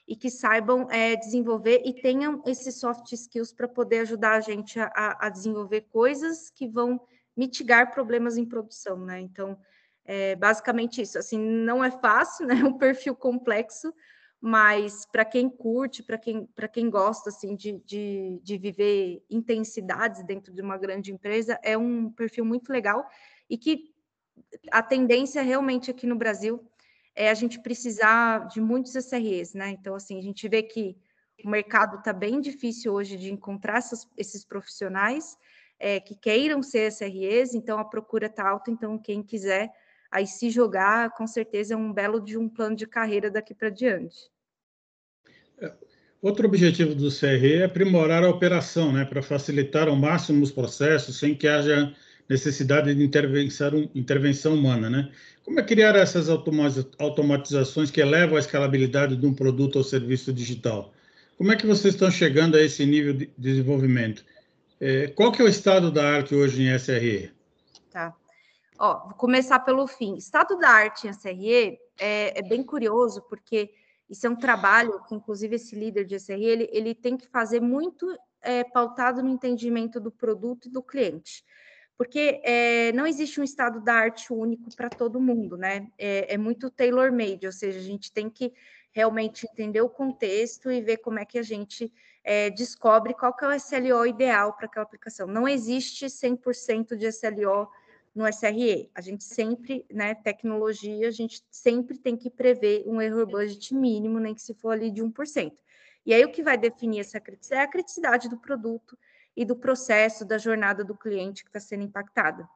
e 0.06 0.14
que 0.14 0.30
saibam 0.30 0.92
é, 0.92 1.16
desenvolver 1.16 1.82
e 1.86 1.94
tenham 1.94 2.44
esses 2.46 2.76
soft 2.76 3.10
skills 3.14 3.54
para 3.54 3.70
poder 3.70 4.00
ajudar 4.00 4.34
a 4.34 4.42
gente 4.42 4.78
a, 4.78 5.18
a, 5.18 5.30
desenvolver 5.30 5.88
coisas 5.90 6.50
que 6.50 6.68
vão 6.68 7.00
mitigar 7.38 7.94
problemas 7.94 8.36
em 8.36 8.44
produção, 8.44 8.98
né? 8.98 9.22
Então, 9.22 9.58
é 10.04 10.36
basicamente 10.36 11.02
isso. 11.02 11.18
Assim, 11.18 11.40
não 11.40 11.82
é 11.82 11.90
fácil, 11.90 12.48
né? 12.48 12.60
É 12.60 12.66
um 12.66 12.78
perfil 12.78 13.16
complexo, 13.16 13.94
mas 14.48 15.08
para 15.08 15.26
quem 15.26 15.50
curte, 15.50 16.04
para 16.04 16.20
quem, 16.20 16.48
quem 16.72 16.88
gosta 16.88 17.30
assim 17.30 17.56
de, 17.56 17.82
de, 17.84 18.40
de, 18.44 18.60
viver 18.60 19.26
intensidades 19.28 20.24
dentro 20.24 20.54
de 20.54 20.62
uma 20.62 20.78
grande 20.78 21.12
empresa, 21.12 21.60
é 21.64 21.76
um 21.76 22.12
perfil 22.12 22.46
muito 22.46 22.72
legal 22.72 23.10
e 23.50 23.58
que 23.58 23.92
a 24.72 24.84
tendência 24.84 25.42
realmente 25.42 25.90
aqui 25.90 26.06
no 26.06 26.16
Brasil 26.16 26.64
é 27.16 27.32
a 27.32 27.34
gente 27.34 27.60
precisar 27.60 28.48
de 28.50 28.62
muitos 28.62 28.94
SREs, 28.94 29.56
né? 29.56 29.70
Então, 29.72 29.96
assim, 29.96 30.20
a 30.20 30.22
gente 30.22 30.48
vê 30.48 30.62
que 30.62 30.96
o 31.44 31.50
mercado 31.50 31.98
está 31.98 32.14
bem 32.14 32.40
difícil 32.40 32.94
hoje 32.94 33.18
de 33.18 33.34
encontrar 33.34 33.80
essas, 33.80 34.08
esses 34.16 34.46
profissionais 34.46 35.36
é, 35.80 36.00
que 36.00 36.14
queiram 36.14 36.62
ser 36.62 36.92
SREs, 36.92 37.56
então 37.56 37.80
a 37.80 37.86
procura 37.86 38.28
está 38.28 38.48
alta, 38.48 38.70
então 38.70 38.96
quem 38.96 39.24
quiser 39.24 39.74
aí 40.12 40.28
se 40.28 40.52
jogar, 40.52 41.10
com 41.16 41.26
certeza 41.26 41.74
é 41.74 41.78
um 41.78 41.92
belo 41.92 42.22
de 42.22 42.38
um 42.38 42.48
plano 42.48 42.76
de 42.76 42.86
carreira 42.86 43.32
daqui 43.32 43.56
para 43.56 43.72
diante. 43.72 44.35
Outro 46.22 46.48
objetivo 46.48 46.96
do 46.96 47.12
CRE 47.12 47.54
é 47.54 47.66
aprimorar 47.66 48.24
a 48.24 48.30
operação, 48.30 48.92
né, 48.92 49.06
para 49.06 49.22
facilitar 49.22 49.88
ao 49.88 49.96
máximo 49.96 50.44
os 50.44 50.52
processos, 50.52 51.20
sem 51.20 51.36
que 51.36 51.48
haja 51.48 51.94
necessidade 52.28 52.94
de 52.96 53.04
intervenção, 53.04 53.90
intervenção 53.94 54.56
humana, 54.56 54.90
né? 54.90 55.12
Como 55.44 55.60
é 55.60 55.64
criar 55.64 55.96
essas 55.96 56.28
automatizações 56.28 57.92
que 57.92 58.02
elevam 58.02 58.36
a 58.36 58.40
escalabilidade 58.40 59.16
de 59.16 59.26
um 59.28 59.34
produto 59.34 59.76
ou 59.76 59.84
serviço 59.84 60.34
digital? 60.34 60.92
Como 61.38 61.52
é 61.52 61.56
que 61.56 61.68
vocês 61.68 61.94
estão 61.94 62.10
chegando 62.10 62.58
a 62.58 62.62
esse 62.62 62.84
nível 62.86 63.14
de 63.14 63.30
desenvolvimento? 63.38 64.26
É, 64.82 65.08
qual 65.10 65.32
que 65.32 65.42
é 65.42 65.46
o 65.46 65.48
estado 65.48 65.92
da 65.92 66.04
arte 66.04 66.34
hoje 66.34 66.64
em 66.64 66.74
SRE? 66.80 67.32
Tá. 67.92 68.16
Ó, 68.80 69.06
vou 69.06 69.14
começar 69.14 69.60
pelo 69.60 69.86
fim. 69.86 70.16
Estado 70.16 70.58
da 70.58 70.70
arte 70.70 71.08
em 71.08 71.14
SRE 71.14 71.78
é, 72.00 72.40
é 72.40 72.42
bem 72.42 72.64
curioso, 72.64 73.22
porque 73.30 73.70
isso 74.10 74.28
é 74.28 74.30
um 74.30 74.36
trabalho 74.36 75.04
que, 75.08 75.16
inclusive, 75.16 75.56
esse 75.56 75.76
líder 75.76 76.06
de 76.06 76.16
SRE, 76.16 76.44
ele, 76.44 76.70
ele 76.72 76.94
tem 76.94 77.18
que 77.18 77.28
fazer 77.28 77.60
muito 77.60 78.08
é, 78.42 78.64
pautado 78.64 79.24
no 79.24 79.30
entendimento 79.30 80.00
do 80.00 80.12
produto 80.12 80.68
e 80.68 80.72
do 80.72 80.84
cliente. 80.84 81.44
Porque 81.98 82.42
é, 82.44 82.92
não 82.92 83.08
existe 83.08 83.40
um 83.40 83.44
estado 83.44 83.82
da 83.82 83.94
arte 83.94 84.32
único 84.32 84.74
para 84.76 84.90
todo 84.90 85.20
mundo, 85.20 85.58
né? 85.58 85.88
É, 85.98 86.34
é 86.34 86.38
muito 86.38 86.70
tailor-made, 86.70 87.46
ou 87.46 87.54
seja, 87.54 87.80
a 87.80 87.84
gente 87.84 88.12
tem 88.12 88.30
que 88.30 88.54
realmente 88.92 89.48
entender 89.52 89.82
o 89.82 89.90
contexto 89.90 90.72
e 90.72 90.82
ver 90.82 90.98
como 90.98 91.20
é 91.20 91.26
que 91.26 91.40
a 91.40 91.44
gente 91.44 91.92
é, 92.24 92.50
descobre 92.50 93.14
qual 93.14 93.36
que 93.36 93.46
é 93.46 93.48
o 93.48 93.54
SLO 93.54 94.06
ideal 94.06 94.54
para 94.54 94.66
aquela 94.66 94.84
aplicação. 94.84 95.28
Não 95.28 95.48
existe 95.48 96.06
100% 96.06 96.96
de 96.96 97.08
SLO 97.08 97.70
no 98.16 98.26
SRE. 98.26 98.90
A 98.96 99.02
gente 99.02 99.26
sempre, 99.26 99.86
né, 99.92 100.16
tecnologia, 100.16 101.08
a 101.08 101.12
gente 101.12 101.44
sempre 101.52 101.98
tem 101.98 102.16
que 102.16 102.30
prever 102.30 102.84
um 102.88 103.02
error 103.02 103.26
budget 103.28 103.76
mínimo, 103.76 104.20
nem 104.20 104.34
que 104.34 104.42
se 104.42 104.54
for 104.54 104.72
ali 104.72 104.90
de 104.90 105.04
1%. 105.04 105.54
E 106.06 106.14
aí 106.14 106.24
o 106.24 106.32
que 106.32 106.42
vai 106.42 106.58
definir 106.58 107.02
essa 107.02 107.20
criticidade 107.20 107.62
é 107.62 107.66
a 107.66 107.70
criticidade 107.70 108.30
do 108.30 108.38
produto 108.38 108.98
e 109.36 109.44
do 109.44 109.56
processo 109.56 110.24
da 110.24 110.38
jornada 110.38 110.84
do 110.84 110.96
cliente 110.96 111.44
que 111.44 111.50
está 111.50 111.60
sendo 111.60 111.84
impactada. 111.84 112.48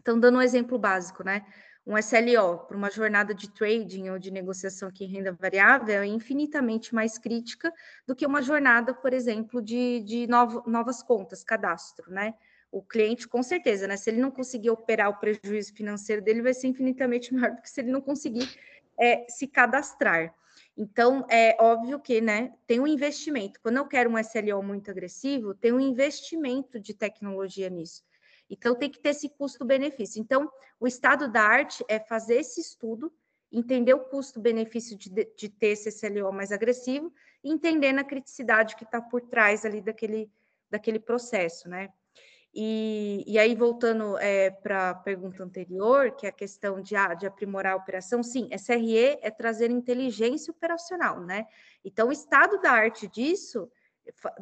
Então, 0.00 0.18
dando 0.18 0.38
um 0.38 0.42
exemplo 0.42 0.78
básico, 0.78 1.24
né? 1.24 1.46
Um 1.86 1.96
SLO 1.98 2.58
para 2.58 2.76
uma 2.76 2.90
jornada 2.90 3.34
de 3.34 3.50
trading 3.50 4.10
ou 4.10 4.18
de 4.18 4.30
negociação 4.30 4.88
aqui 4.88 5.04
em 5.04 5.08
renda 5.08 5.32
variável 5.32 6.02
é 6.02 6.06
infinitamente 6.06 6.94
mais 6.94 7.18
crítica 7.18 7.72
do 8.06 8.14
que 8.14 8.26
uma 8.26 8.42
jornada, 8.42 8.94
por 8.94 9.12
exemplo, 9.12 9.60
de, 9.60 10.00
de 10.00 10.26
novo, 10.26 10.62
novas 10.66 11.02
contas, 11.02 11.42
cadastro, 11.42 12.10
né? 12.10 12.34
O 12.72 12.82
cliente, 12.82 13.28
com 13.28 13.42
certeza, 13.42 13.86
né? 13.86 13.98
Se 13.98 14.08
ele 14.08 14.18
não 14.18 14.30
conseguir 14.30 14.70
operar 14.70 15.10
o 15.10 15.18
prejuízo 15.18 15.74
financeiro 15.74 16.22
dele, 16.22 16.40
vai 16.40 16.54
ser 16.54 16.68
infinitamente 16.68 17.32
maior 17.34 17.54
do 17.54 17.60
que 17.60 17.70
se 17.70 17.82
ele 17.82 17.92
não 17.92 18.00
conseguir 18.00 18.48
é, 18.98 19.26
se 19.28 19.46
cadastrar. 19.46 20.34
Então, 20.74 21.26
é 21.28 21.54
óbvio 21.60 22.00
que, 22.00 22.20
né, 22.22 22.54
tem 22.66 22.80
um 22.80 22.86
investimento. 22.86 23.60
Quando 23.60 23.76
eu 23.76 23.86
quero 23.86 24.08
um 24.10 24.18
SLO 24.18 24.62
muito 24.62 24.90
agressivo, 24.90 25.54
tem 25.54 25.70
um 25.70 25.80
investimento 25.80 26.80
de 26.80 26.94
tecnologia 26.94 27.68
nisso. 27.68 28.02
Então, 28.48 28.74
tem 28.74 28.90
que 28.90 28.98
ter 28.98 29.10
esse 29.10 29.28
custo-benefício. 29.28 30.18
Então, 30.20 30.50
o 30.80 30.86
estado 30.86 31.30
da 31.30 31.42
arte 31.42 31.84
é 31.88 31.98
fazer 31.98 32.36
esse 32.36 32.60
estudo, 32.60 33.12
entender 33.50 33.92
o 33.92 34.00
custo-benefício 34.00 34.96
de, 34.96 35.10
de 35.10 35.48
ter 35.50 35.68
esse 35.68 35.90
SLO 35.90 36.32
mais 36.32 36.50
agressivo 36.52 37.12
e 37.44 37.52
entender 37.52 37.96
a 37.98 38.04
criticidade 38.04 38.76
que 38.76 38.84
está 38.84 39.00
por 39.00 39.20
trás 39.20 39.66
ali 39.66 39.82
daquele, 39.82 40.30
daquele 40.70 40.98
processo, 40.98 41.68
né? 41.68 41.90
E, 42.54 43.24
e 43.26 43.38
aí, 43.38 43.54
voltando 43.54 44.18
é, 44.18 44.50
para 44.50 44.90
a 44.90 44.94
pergunta 44.94 45.42
anterior, 45.42 46.10
que 46.10 46.26
é 46.26 46.28
a 46.28 46.32
questão 46.32 46.82
de, 46.82 46.94
ah, 46.94 47.14
de 47.14 47.26
aprimorar 47.26 47.72
a 47.72 47.76
operação, 47.76 48.22
sim, 48.22 48.48
SRE 48.52 49.18
é 49.22 49.30
trazer 49.30 49.70
inteligência 49.70 50.50
operacional, 50.50 51.20
né? 51.20 51.46
Então, 51.82 52.08
o 52.08 52.12
estado 52.12 52.60
da 52.60 52.70
arte 52.70 53.08
disso, 53.08 53.70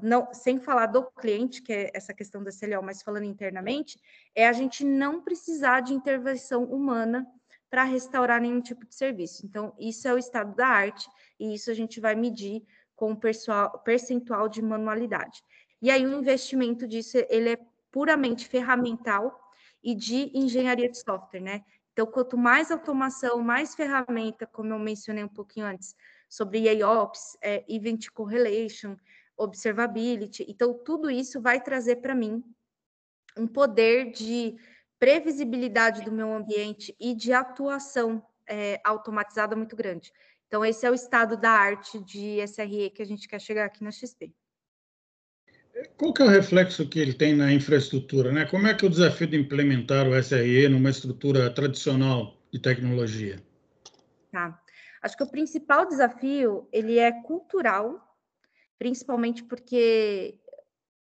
não, 0.03 0.33
sem 0.35 0.59
falar 0.59 0.87
do 0.87 1.05
cliente, 1.05 1.63
que 1.63 1.73
é 1.73 1.91
essa 1.95 2.13
questão 2.13 2.43
da 2.43 2.51
CLO, 2.51 2.83
mas 2.83 3.01
falando 3.01 3.25
internamente, 3.25 4.01
é 4.35 4.49
a 4.49 4.53
gente 4.53 4.85
não 4.85 5.23
precisar 5.23 5.81
de 5.81 5.95
intervenção 5.95 6.65
humana 6.65 7.25
para 7.71 7.85
restaurar 7.85 8.41
nenhum 8.41 8.61
tipo 8.61 8.85
de 8.85 8.95
serviço. 8.95 9.47
Então, 9.47 9.73
isso 9.79 10.09
é 10.09 10.13
o 10.13 10.19
estado 10.19 10.57
da 10.57 10.67
arte, 10.67 11.09
e 11.39 11.55
isso 11.55 11.71
a 11.71 11.75
gente 11.75 12.01
vai 12.01 12.17
medir 12.17 12.65
com 12.97 13.13
o 13.13 13.79
percentual 13.85 14.49
de 14.49 14.61
manualidade. 14.61 15.45
E 15.81 15.91
aí, 15.91 16.05
o 16.05 16.19
investimento 16.19 16.87
disso, 16.89 17.17
ele 17.31 17.51
é 17.51 17.70
puramente 17.91 18.47
ferramental 18.47 19.39
e 19.83 19.95
de 19.95 20.31
engenharia 20.35 20.89
de 20.89 20.99
software, 20.99 21.41
né? 21.41 21.65
Então, 21.93 22.07
quanto 22.07 22.37
mais 22.39 22.71
automação, 22.71 23.43
mais 23.43 23.75
ferramenta, 23.75 24.47
como 24.47 24.73
eu 24.73 24.79
mencionei 24.79 25.25
um 25.25 25.29
pouquinho 25.29 25.67
antes, 25.67 25.95
sobre 26.29 26.69
AIOps, 26.69 27.37
é, 27.43 27.65
Event 27.69 28.09
Correlation, 28.11 28.97
Observability. 29.37 30.47
Então, 30.49 30.75
tudo 30.75 31.11
isso 31.11 31.41
vai 31.41 31.61
trazer 31.61 31.97
para 31.97 32.15
mim 32.15 32.45
um 33.37 33.47
poder 33.47 34.13
de 34.13 34.57
previsibilidade 34.99 36.03
do 36.03 36.13
meu 36.13 36.33
ambiente 36.33 36.95
e 37.01 37.15
de 37.15 37.33
atuação 37.33 38.23
é, 38.47 38.81
automatizada 38.85 39.57
muito 39.57 39.75
grande. 39.75 40.13
Então, 40.47 40.65
esse 40.65 40.85
é 40.85 40.91
o 40.91 40.95
estado 40.95 41.37
da 41.37 41.51
arte 41.51 41.99
de 42.01 42.41
SRE 42.47 42.91
que 42.91 43.03
a 43.03 43.07
gente 43.07 43.27
quer 43.27 43.41
chegar 43.41 43.65
aqui 43.65 43.83
na 43.83 43.91
XP. 43.91 44.35
Qual 45.97 46.13
que 46.13 46.23
é 46.23 46.25
o 46.25 46.29
reflexo 46.29 46.89
que 46.89 46.99
ele 46.99 47.15
tem 47.15 47.35
na 47.35 47.53
infraestrutura? 47.53 48.33
Né? 48.33 48.45
Como 48.47 48.67
é 48.67 48.75
que 48.75 48.85
é 48.85 48.89
o 48.89 48.91
desafio 48.91 49.27
de 49.27 49.37
implementar 49.37 50.09
o 50.09 50.15
SRE 50.15 50.69
numa 50.69 50.91
estrutura 50.91 51.51
tradicional 51.51 52.37
de 52.53 52.59
tecnologia? 52.59 53.41
Tá. 54.33 54.61
Acho 55.03 55.17
que 55.17 55.23
o 55.23 55.31
principal 55.31 55.87
desafio 55.87 56.69
ele 56.73 56.99
é 56.99 57.11
cultural, 57.23 58.19
principalmente 58.79 59.43
porque 59.45 60.39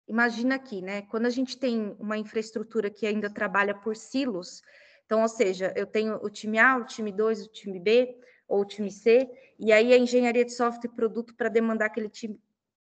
imagina 0.07 0.55
aqui, 0.55 0.81
né? 0.81 1.01
Quando 1.03 1.25
a 1.25 1.29
gente 1.29 1.57
tem 1.57 1.95
uma 1.99 2.17
infraestrutura 2.17 2.89
que 2.89 3.05
ainda 3.05 3.29
trabalha 3.29 3.73
por 3.73 3.95
silos, 3.95 4.61
então, 5.05 5.21
ou 5.21 5.27
seja, 5.27 5.73
eu 5.75 5.85
tenho 5.85 6.15
o 6.21 6.29
time 6.29 6.59
A, 6.59 6.77
o 6.77 6.85
time 6.85 7.11
2, 7.11 7.45
o 7.45 7.47
time 7.47 7.79
B 7.79 8.17
ou 8.47 8.61
o 8.61 8.65
time 8.65 8.91
C, 8.91 9.29
e 9.59 9.71
aí 9.71 9.93
a 9.93 9.97
engenharia 9.97 10.45
de 10.45 10.53
software 10.53 10.89
e 10.89 10.95
produto 10.95 11.33
para 11.35 11.49
demandar 11.49 11.87
aquele 11.87 12.09
time, 12.09 12.39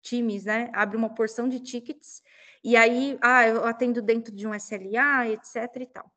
times, 0.06 0.46
né? 0.46 0.70
Abre 0.74 0.96
uma 0.96 1.10
porção 1.10 1.50
de 1.50 1.60
tickets 1.60 2.22
e 2.64 2.76
aí, 2.76 3.16
ah, 3.22 3.48
eu 3.48 3.64
atendo 3.66 4.02
dentro 4.02 4.34
de 4.34 4.48
um 4.48 4.54
SLA, 4.56 5.28
etc 5.30 5.56
e 5.82 5.86
tal. 5.86 6.12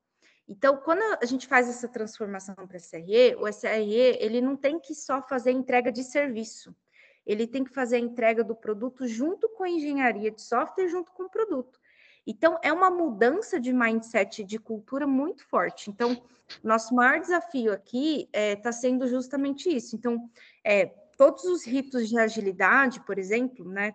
Então, 0.49 0.79
quando 0.79 1.03
a 1.21 1.27
gente 1.27 1.47
faz 1.47 1.69
essa 1.69 1.87
transformação 1.87 2.55
para 2.55 2.79
SRE, 2.79 3.37
o 3.37 3.47
SRE 3.47 4.17
ele 4.19 4.41
não 4.41 4.57
tem 4.57 4.81
que 4.81 4.95
só 4.95 5.21
fazer 5.21 5.51
entrega 5.51 5.93
de 5.93 6.03
serviço, 6.03 6.75
ele 7.27 7.47
tem 7.47 7.63
que 7.63 7.71
fazer 7.71 7.97
a 7.97 7.99
entrega 8.01 8.43
do 8.43 8.57
produto 8.57 9.07
junto 9.07 9.47
com 9.51 9.65
a 9.65 9.69
engenharia 9.69 10.31
de 10.31 10.41
software, 10.41 10.89
junto 10.89 11.13
com 11.13 11.25
o 11.25 11.31
produto. 11.31 11.79
Então, 12.27 12.59
é 12.63 12.73
uma 12.73 12.91
mudança 12.91 13.61
de 13.61 13.73
mindset, 13.73 14.43
de 14.43 14.59
cultura 14.59 15.07
muito 15.07 15.45
forte. 15.47 15.91
Então, 15.91 16.23
nosso 16.63 16.95
maior 16.95 17.21
desafio 17.21 17.73
aqui 17.73 18.23
está 18.23 18.39
é, 18.39 18.57
tá 18.57 18.73
sendo 18.73 19.07
justamente 19.07 19.69
isso. 19.69 19.95
Então, 19.95 20.31
é, 20.65 20.95
todos 21.19 21.45
os 21.45 21.67
ritos 21.67 22.09
de 22.09 22.17
agilidade, 22.17 23.05
por 23.05 23.19
exemplo, 23.19 23.69
né? 23.69 23.93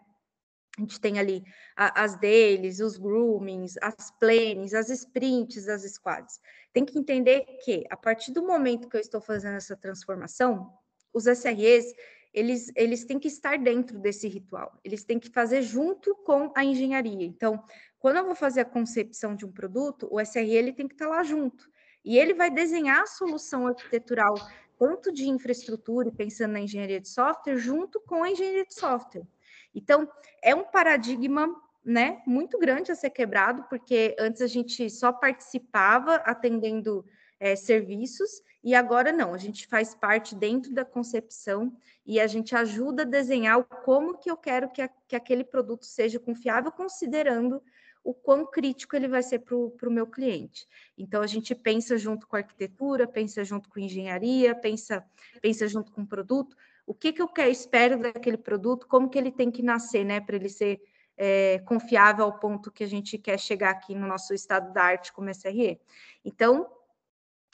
A 0.77 0.81
gente 0.81 0.99
tem 0.99 1.19
ali 1.19 1.43
as 1.75 2.17
deles, 2.17 2.79
os 2.79 2.97
groomings, 2.97 3.75
as 3.81 4.11
planes, 4.19 4.73
as 4.73 4.89
sprints, 4.89 5.67
as 5.67 5.83
squads. 5.83 6.39
Tem 6.73 6.83
que 6.83 6.97
entender 6.97 7.45
que, 7.63 7.85
a 7.89 7.95
partir 7.95 8.31
do 8.31 8.45
momento 8.45 8.89
que 8.89 8.97
eu 8.97 9.01
estou 9.01 9.21
fazendo 9.21 9.55
essa 9.55 9.77
transformação, 9.77 10.73
os 11.13 11.25
SREs, 11.25 11.85
eles, 12.33 12.71
eles 12.75 13.05
têm 13.05 13.19
que 13.19 13.27
estar 13.27 13.57
dentro 13.59 13.99
desse 13.99 14.27
ritual, 14.27 14.79
eles 14.83 15.03
têm 15.03 15.19
que 15.19 15.29
fazer 15.29 15.61
junto 15.61 16.15
com 16.25 16.51
a 16.55 16.65
engenharia. 16.65 17.23
Então, 17.23 17.63
quando 17.99 18.17
eu 18.17 18.25
vou 18.25 18.35
fazer 18.35 18.61
a 18.61 18.65
concepção 18.65 19.35
de 19.35 19.45
um 19.45 19.51
produto, 19.51 20.09
o 20.11 20.19
SRE 20.19 20.55
ele 20.55 20.73
tem 20.73 20.87
que 20.87 20.95
estar 20.95 21.07
lá 21.07 21.23
junto. 21.23 21.71
E 22.03 22.17
ele 22.17 22.33
vai 22.33 22.49
desenhar 22.49 23.01
a 23.01 23.07
solução 23.07 23.67
arquitetural 23.67 24.35
tanto 24.77 25.11
de 25.11 25.29
infraestrutura 25.29 26.07
e 26.07 26.11
pensando 26.11 26.53
na 26.53 26.59
engenharia 26.59 26.99
de 26.99 27.09
software, 27.09 27.57
junto 27.57 27.99
com 28.01 28.23
a 28.23 28.31
engenharia 28.31 28.65
de 28.65 28.73
software. 28.73 29.27
Então, 29.73 30.07
é 30.41 30.53
um 30.53 30.63
paradigma 30.63 31.47
né, 31.83 32.21
muito 32.25 32.57
grande 32.57 32.91
a 32.91 32.95
ser 32.95 33.09
quebrado, 33.09 33.63
porque 33.69 34.15
antes 34.19 34.41
a 34.41 34.47
gente 34.47 34.89
só 34.89 35.11
participava 35.11 36.15
atendendo 36.15 37.05
é, 37.39 37.55
serviços, 37.55 38.41
e 38.63 38.73
agora 38.73 39.11
não, 39.11 39.33
a 39.33 39.37
gente 39.37 39.67
faz 39.67 39.93
parte 39.93 40.33
dentro 40.33 40.73
da 40.73 40.85
concepção 40.85 41.75
e 42.05 42.19
a 42.19 42.27
gente 42.27 42.55
ajuda 42.55 43.03
a 43.03 43.05
desenhar 43.05 43.59
o 43.59 43.65
como 43.65 44.17
que 44.17 44.31
eu 44.31 44.37
quero 44.37 44.69
que, 44.69 44.81
a, 44.81 44.87
que 44.87 45.15
aquele 45.15 45.43
produto 45.43 45.85
seja 45.85 46.19
confiável, 46.19 46.71
considerando 46.71 47.61
o 48.03 48.13
quão 48.13 48.45
crítico 48.45 48.95
ele 48.95 49.07
vai 49.07 49.23
ser 49.23 49.39
para 49.39 49.55
o 49.55 49.91
meu 49.91 50.05
cliente. 50.05 50.67
Então, 50.97 51.21
a 51.21 51.27
gente 51.27 51.55
pensa 51.55 51.97
junto 51.97 52.27
com 52.27 52.35
arquitetura, 52.35 53.07
pensa 53.07 53.43
junto 53.43 53.69
com 53.69 53.79
engenharia, 53.79 54.53
pensa, 54.53 55.05
pensa 55.41 55.67
junto 55.67 55.91
com 55.91 56.01
o 56.01 56.07
produto, 56.07 56.55
o 56.85 56.93
que, 56.93 57.13
que 57.13 57.21
eu 57.21 57.27
quero, 57.27 57.49
espero 57.49 57.97
daquele 57.97 58.37
produto, 58.37 58.87
como 58.87 59.09
que 59.09 59.17
ele 59.17 59.31
tem 59.31 59.49
que 59.49 59.61
nascer, 59.61 60.03
né, 60.03 60.19
para 60.19 60.35
ele 60.35 60.49
ser 60.49 60.81
é, 61.15 61.59
confiável 61.59 62.25
ao 62.25 62.39
ponto 62.39 62.71
que 62.71 62.83
a 62.83 62.87
gente 62.87 63.17
quer 63.17 63.39
chegar 63.39 63.69
aqui 63.69 63.95
no 63.95 64.05
nosso 64.05 64.33
estado 64.33 64.73
da 64.73 64.83
arte 64.83 65.13
como 65.13 65.29
SRE. 65.29 65.79
Então, 66.25 66.69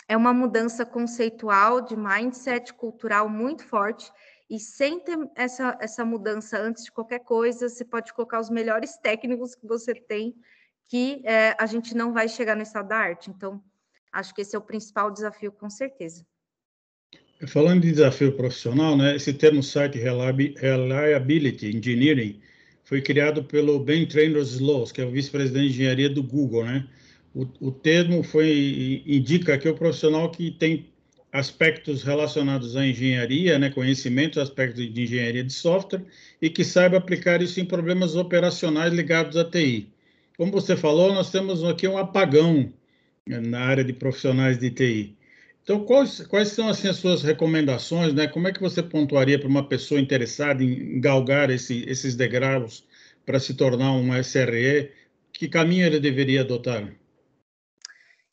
é 0.08 0.18
uma 0.18 0.34
mudança 0.34 0.84
conceitual 0.84 1.82
de 1.82 1.96
mindset 1.96 2.74
cultural 2.74 3.30
muito 3.30 3.64
forte 3.64 4.12
e 4.50 4.60
sem 4.60 5.00
ter 5.00 5.18
essa, 5.36 5.78
essa 5.80 6.04
mudança 6.04 6.60
antes 6.60 6.84
de 6.84 6.92
qualquer 6.92 7.20
coisa, 7.20 7.70
você 7.70 7.86
pode 7.86 8.12
colocar 8.14 8.40
os 8.40 8.50
melhores 8.50 8.98
técnicos 8.98 9.54
que 9.54 9.68
você 9.68 9.94
tem, 9.94 10.36
que 10.88 11.22
é, 11.24 11.56
a 11.60 11.68
gente 11.68 11.96
não 11.96 12.12
vai 12.12 12.28
chegar 12.28 12.56
no 12.56 12.64
estado 12.64 12.90
da 12.90 12.98
arte. 12.98 13.30
Então, 13.30 13.62
acho 14.12 14.34
que 14.34 14.42
esse 14.42 14.56
é 14.56 14.60
o 14.60 14.64
principal 14.64 15.12
desafio, 15.12 15.52
com 15.52 15.70
certeza. 15.70 16.26
Falando 17.48 17.84
de 17.84 17.92
desafio 17.92 18.36
profissional, 18.36 18.98
né, 18.98 19.16
esse 19.16 19.34
termo 19.34 19.62
site 19.62 19.98
Reliability 19.98 21.68
Engineering 21.68 22.42
foi 22.84 23.02
criado 23.04 23.44
pelo 23.44 23.80
Ben 23.80 24.08
Trainor-Sloss, 24.08 24.92
que 24.92 25.00
é 25.00 25.06
o 25.06 25.12
vice-presidente 25.12 25.68
de 25.68 25.74
engenharia 25.76 26.10
do 26.10 26.24
Google, 26.24 26.66
né? 26.66 26.88
O, 27.36 27.48
o 27.68 27.72
termo 27.72 28.24
foi 28.24 29.04
indica 29.06 29.58
que 29.60 29.68
é 29.68 29.72
o 29.72 29.76
profissional 29.76 30.32
que 30.32 30.50
tem 30.50 30.89
aspectos 31.32 32.04
relacionados 32.04 32.76
à 32.76 32.86
engenharia, 32.86 33.60
né, 33.60 33.72
aspectos 34.42 34.94
de 34.94 35.02
engenharia 35.02 35.44
de 35.44 35.54
software 35.54 36.04
e 36.42 36.50
que 36.50 36.64
saiba 36.64 36.98
aplicar 36.98 37.42
isso 37.42 37.60
em 37.60 37.66
problemas 37.66 38.16
operacionais 38.16 38.94
ligados 38.94 39.38
à 39.38 39.46
TI. 39.46 39.88
Como 40.38 40.52
você 40.52 40.76
falou, 40.76 41.14
nós 41.14 41.30
temos 41.32 41.64
aqui 41.64 41.88
um 41.88 41.98
apagão 41.98 42.72
né, 43.28 43.40
na 43.40 43.60
área 43.60 43.84
de 43.84 43.94
profissionais 43.94 44.58
de 44.58 44.72
TI. 44.72 45.18
Então, 45.64 45.86
quais, 45.86 46.22
quais 46.22 46.48
são 46.48 46.68
assim, 46.68 46.88
as 46.88 46.98
suas 46.98 47.22
recomendações? 47.22 48.14
Né? 48.14 48.28
Como 48.28 48.48
é 48.48 48.52
que 48.52 48.62
você 48.62 48.82
pontuaria 48.82 49.38
para 49.38 49.48
uma 49.48 49.68
pessoa 49.68 50.00
interessada 50.00 50.64
em 50.64 51.00
galgar 51.00 51.52
esse, 51.52 51.84
esses 51.88 52.16
degraus 52.16 52.84
para 53.26 53.40
se 53.40 53.54
tornar 53.54 53.92
um 53.92 54.12
SRE? 54.24 54.90
Que 55.32 55.48
caminho 55.48 55.86
ele 55.86 56.00
deveria 56.00 56.42
adotar? 56.42 56.92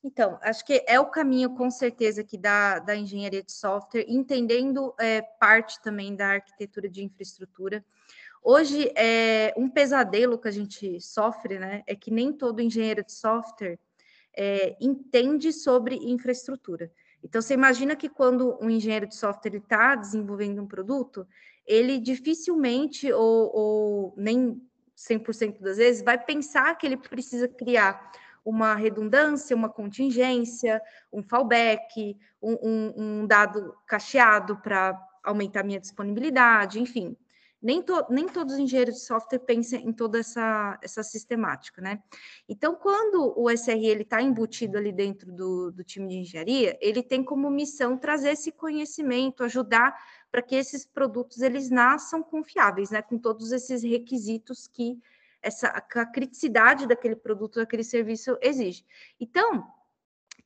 Então, 0.07 0.38
acho 0.40 0.64
que 0.64 0.85
é 0.87 1.01
o 1.01 1.07
caminho, 1.07 1.51
com 1.57 1.69
certeza, 1.69 2.23
que 2.23 2.38
da, 2.38 2.79
da 2.79 2.95
engenharia 2.95 3.42
de 3.42 3.51
software, 3.51 4.05
entendendo 4.07 4.95
é, 5.01 5.21
parte 5.21 5.83
também 5.83 6.14
da 6.14 6.29
arquitetura 6.29 6.88
de 6.88 7.03
infraestrutura. 7.03 7.85
Hoje, 8.40 8.92
é, 8.95 9.53
um 9.57 9.69
pesadelo 9.69 10.38
que 10.38 10.47
a 10.47 10.53
gente 10.53 11.01
sofre, 11.01 11.59
né, 11.59 11.83
é 11.88 11.97
que 11.97 12.12
nem 12.12 12.33
todo 12.33 12.62
engenheiro 12.62 13.05
de 13.05 13.12
software 13.12 13.81
é, 14.37 14.77
entende 14.81 15.53
sobre 15.53 15.97
infraestrutura. 15.97 16.88
Então, 17.21 17.42
você 17.42 17.55
imagina 17.55 17.97
que 17.97 18.09
quando 18.09 18.57
um 18.62 18.71
engenheiro 18.71 19.09
de 19.09 19.16
software 19.16 19.57
está 19.57 19.97
desenvolvendo 19.97 20.62
um 20.62 20.69
produto, 20.69 21.27
ele 21.66 21.99
dificilmente, 21.99 23.12
ou, 23.12 23.51
ou 23.53 24.14
nem 24.16 24.62
100% 24.97 25.61
das 25.61 25.79
vezes, 25.79 26.01
vai 26.01 26.16
pensar 26.16 26.77
que 26.77 26.87
ele 26.87 26.97
precisa 26.97 27.49
criar 27.49 28.12
uma 28.47 28.77
redundância, 28.77 29.57
uma 29.57 29.69
contingência, 29.69 30.81
um 31.13 31.21
fallback, 31.21 32.17
um, 32.41 32.53
um, 32.63 32.95
um 32.97 33.27
dado 33.27 33.75
cacheado 33.89 34.57
para 34.59 34.97
aumentar 35.25 35.65
minha 35.65 35.81
disponibilidade, 35.81 36.81
enfim. 36.81 37.17
nem, 37.61 37.83
to, 37.83 38.07
nem 38.09 38.29
todos 38.29 38.55
os 38.55 38.61
engenheiros 38.61 38.95
de 38.95 39.01
software 39.01 39.41
pensam 39.41 39.81
em 39.81 39.93
toda 39.93 40.21
essa, 40.21 40.79
essa 40.81 41.03
sistemática, 41.03 41.83
né? 41.83 42.01
Então, 42.49 42.77
quando 42.77 43.35
o 43.37 43.51
SRE 43.51 44.03
está 44.03 44.23
embutido 44.23 44.79
ali 44.79 44.93
dentro 44.93 45.33
do, 45.33 45.73
do 45.73 45.83
time 45.83 46.07
de 46.07 46.15
engenharia, 46.19 46.79
ele 46.81 47.03
tem 47.03 47.25
como 47.25 47.51
missão 47.51 47.99
trazer 47.99 48.31
esse 48.31 48.53
conhecimento, 48.53 49.43
ajudar 49.43 49.97
para 50.31 50.41
que 50.41 50.55
esses 50.55 50.87
produtos 50.87 51.41
eles 51.41 51.69
nasçam 51.69 52.23
confiáveis, 52.23 52.91
né? 52.91 53.03
Com 53.03 53.19
todos 53.19 53.51
esses 53.51 53.83
requisitos 53.83 54.69
que 54.69 55.01
essa 55.47 55.69
a 55.69 56.07
criticidade 56.07 56.87
daquele 56.87 57.15
produto, 57.15 57.61
daquele 57.61 57.85
serviço 57.85 58.37
exige. 58.43 58.85
Então, 59.21 59.65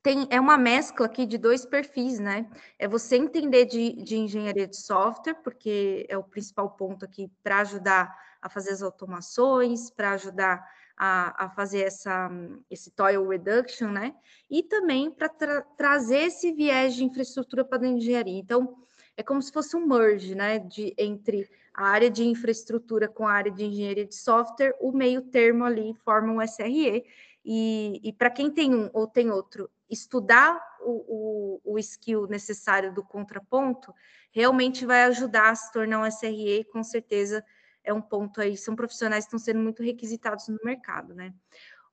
tem, 0.03 0.27
é 0.29 0.39
uma 0.39 0.57
mescla 0.57 1.05
aqui 1.05 1.25
de 1.25 1.37
dois 1.37 1.65
perfis, 1.65 2.19
né? 2.19 2.49
É 2.77 2.87
você 2.87 3.17
entender 3.17 3.65
de, 3.65 3.93
de 4.03 4.17
engenharia 4.17 4.67
de 4.67 4.77
software, 4.77 5.35
porque 5.43 6.05
é 6.09 6.17
o 6.17 6.23
principal 6.23 6.71
ponto 6.71 7.05
aqui 7.05 7.31
para 7.43 7.59
ajudar 7.59 8.15
a 8.41 8.49
fazer 8.49 8.71
as 8.71 8.81
automações, 8.81 9.91
para 9.91 10.11
ajudar 10.11 10.63
a, 10.97 11.45
a, 11.45 11.49
fazer 11.49 11.81
essa, 11.81 12.29
esse 12.69 12.91
toil 12.91 13.27
reduction, 13.27 13.89
né? 13.89 14.15
E 14.49 14.63
também 14.63 15.09
para 15.11 15.29
tra 15.29 15.61
trazer 15.77 16.23
esse 16.23 16.51
viés 16.51 16.95
de 16.95 17.03
infraestrutura 17.03 17.65
para 17.65 17.83
a 17.83 17.87
engenharia. 17.87 18.37
Então, 18.37 18.75
é 19.21 19.23
como 19.23 19.41
se 19.41 19.51
fosse 19.51 19.75
um 19.75 19.87
merge, 19.87 20.35
né? 20.35 20.59
De, 20.59 20.93
entre 20.97 21.49
a 21.73 21.85
área 21.87 22.09
de 22.09 22.23
infraestrutura 22.23 23.07
com 23.07 23.25
a 23.25 23.31
área 23.31 23.51
de 23.51 23.63
engenharia 23.63 24.05
de 24.05 24.15
software, 24.15 24.75
o 24.81 24.91
meio 24.91 25.21
termo 25.21 25.63
ali 25.63 25.93
forma 26.03 26.33
um 26.33 26.41
SRE. 26.41 27.05
E, 27.45 27.99
e 28.03 28.13
para 28.13 28.29
quem 28.29 28.51
tem 28.51 28.75
um 28.75 28.89
ou 28.93 29.07
tem 29.07 29.31
outro 29.31 29.69
estudar 29.89 30.59
o, 30.81 31.61
o, 31.65 31.73
o 31.73 31.79
skill 31.79 32.27
necessário 32.27 32.93
do 32.93 33.03
contraponto 33.03 33.93
realmente 34.31 34.85
vai 34.85 35.03
ajudar 35.03 35.49
a 35.49 35.55
se 35.55 35.71
tornar 35.71 35.99
um 35.99 36.05
SRE, 36.05 36.63
com 36.71 36.83
certeza 36.83 37.43
é 37.83 37.91
um 37.91 38.01
ponto 38.01 38.39
aí, 38.39 38.55
são 38.55 38.75
profissionais 38.75 39.25
que 39.25 39.29
estão 39.29 39.39
sendo 39.39 39.59
muito 39.59 39.83
requisitados 39.83 40.47
no 40.47 40.59
mercado, 40.63 41.15
né? 41.15 41.33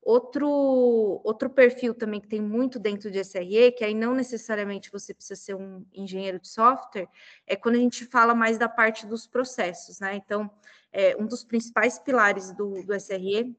Outro, 0.02 0.48
outro 1.24 1.50
perfil 1.50 1.92
também 1.92 2.20
que 2.20 2.28
tem 2.28 2.40
muito 2.40 2.78
dentro 2.78 3.10
de 3.10 3.18
SRE, 3.18 3.72
que 3.72 3.84
aí 3.84 3.94
não 3.94 4.14
necessariamente 4.14 4.90
você 4.90 5.12
precisa 5.12 5.38
ser 5.38 5.54
um 5.54 5.84
engenheiro 5.92 6.40
de 6.40 6.48
software, 6.48 7.08
é 7.46 7.54
quando 7.54 7.74
a 7.74 7.78
gente 7.78 8.06
fala 8.06 8.34
mais 8.34 8.56
da 8.56 8.68
parte 8.68 9.06
dos 9.06 9.26
processos, 9.26 10.00
né? 10.00 10.14
Então, 10.16 10.50
é, 10.92 11.16
um 11.16 11.26
dos 11.26 11.44
principais 11.44 11.98
pilares 11.98 12.52
do, 12.52 12.82
do 12.82 12.94
SRE 12.94 13.54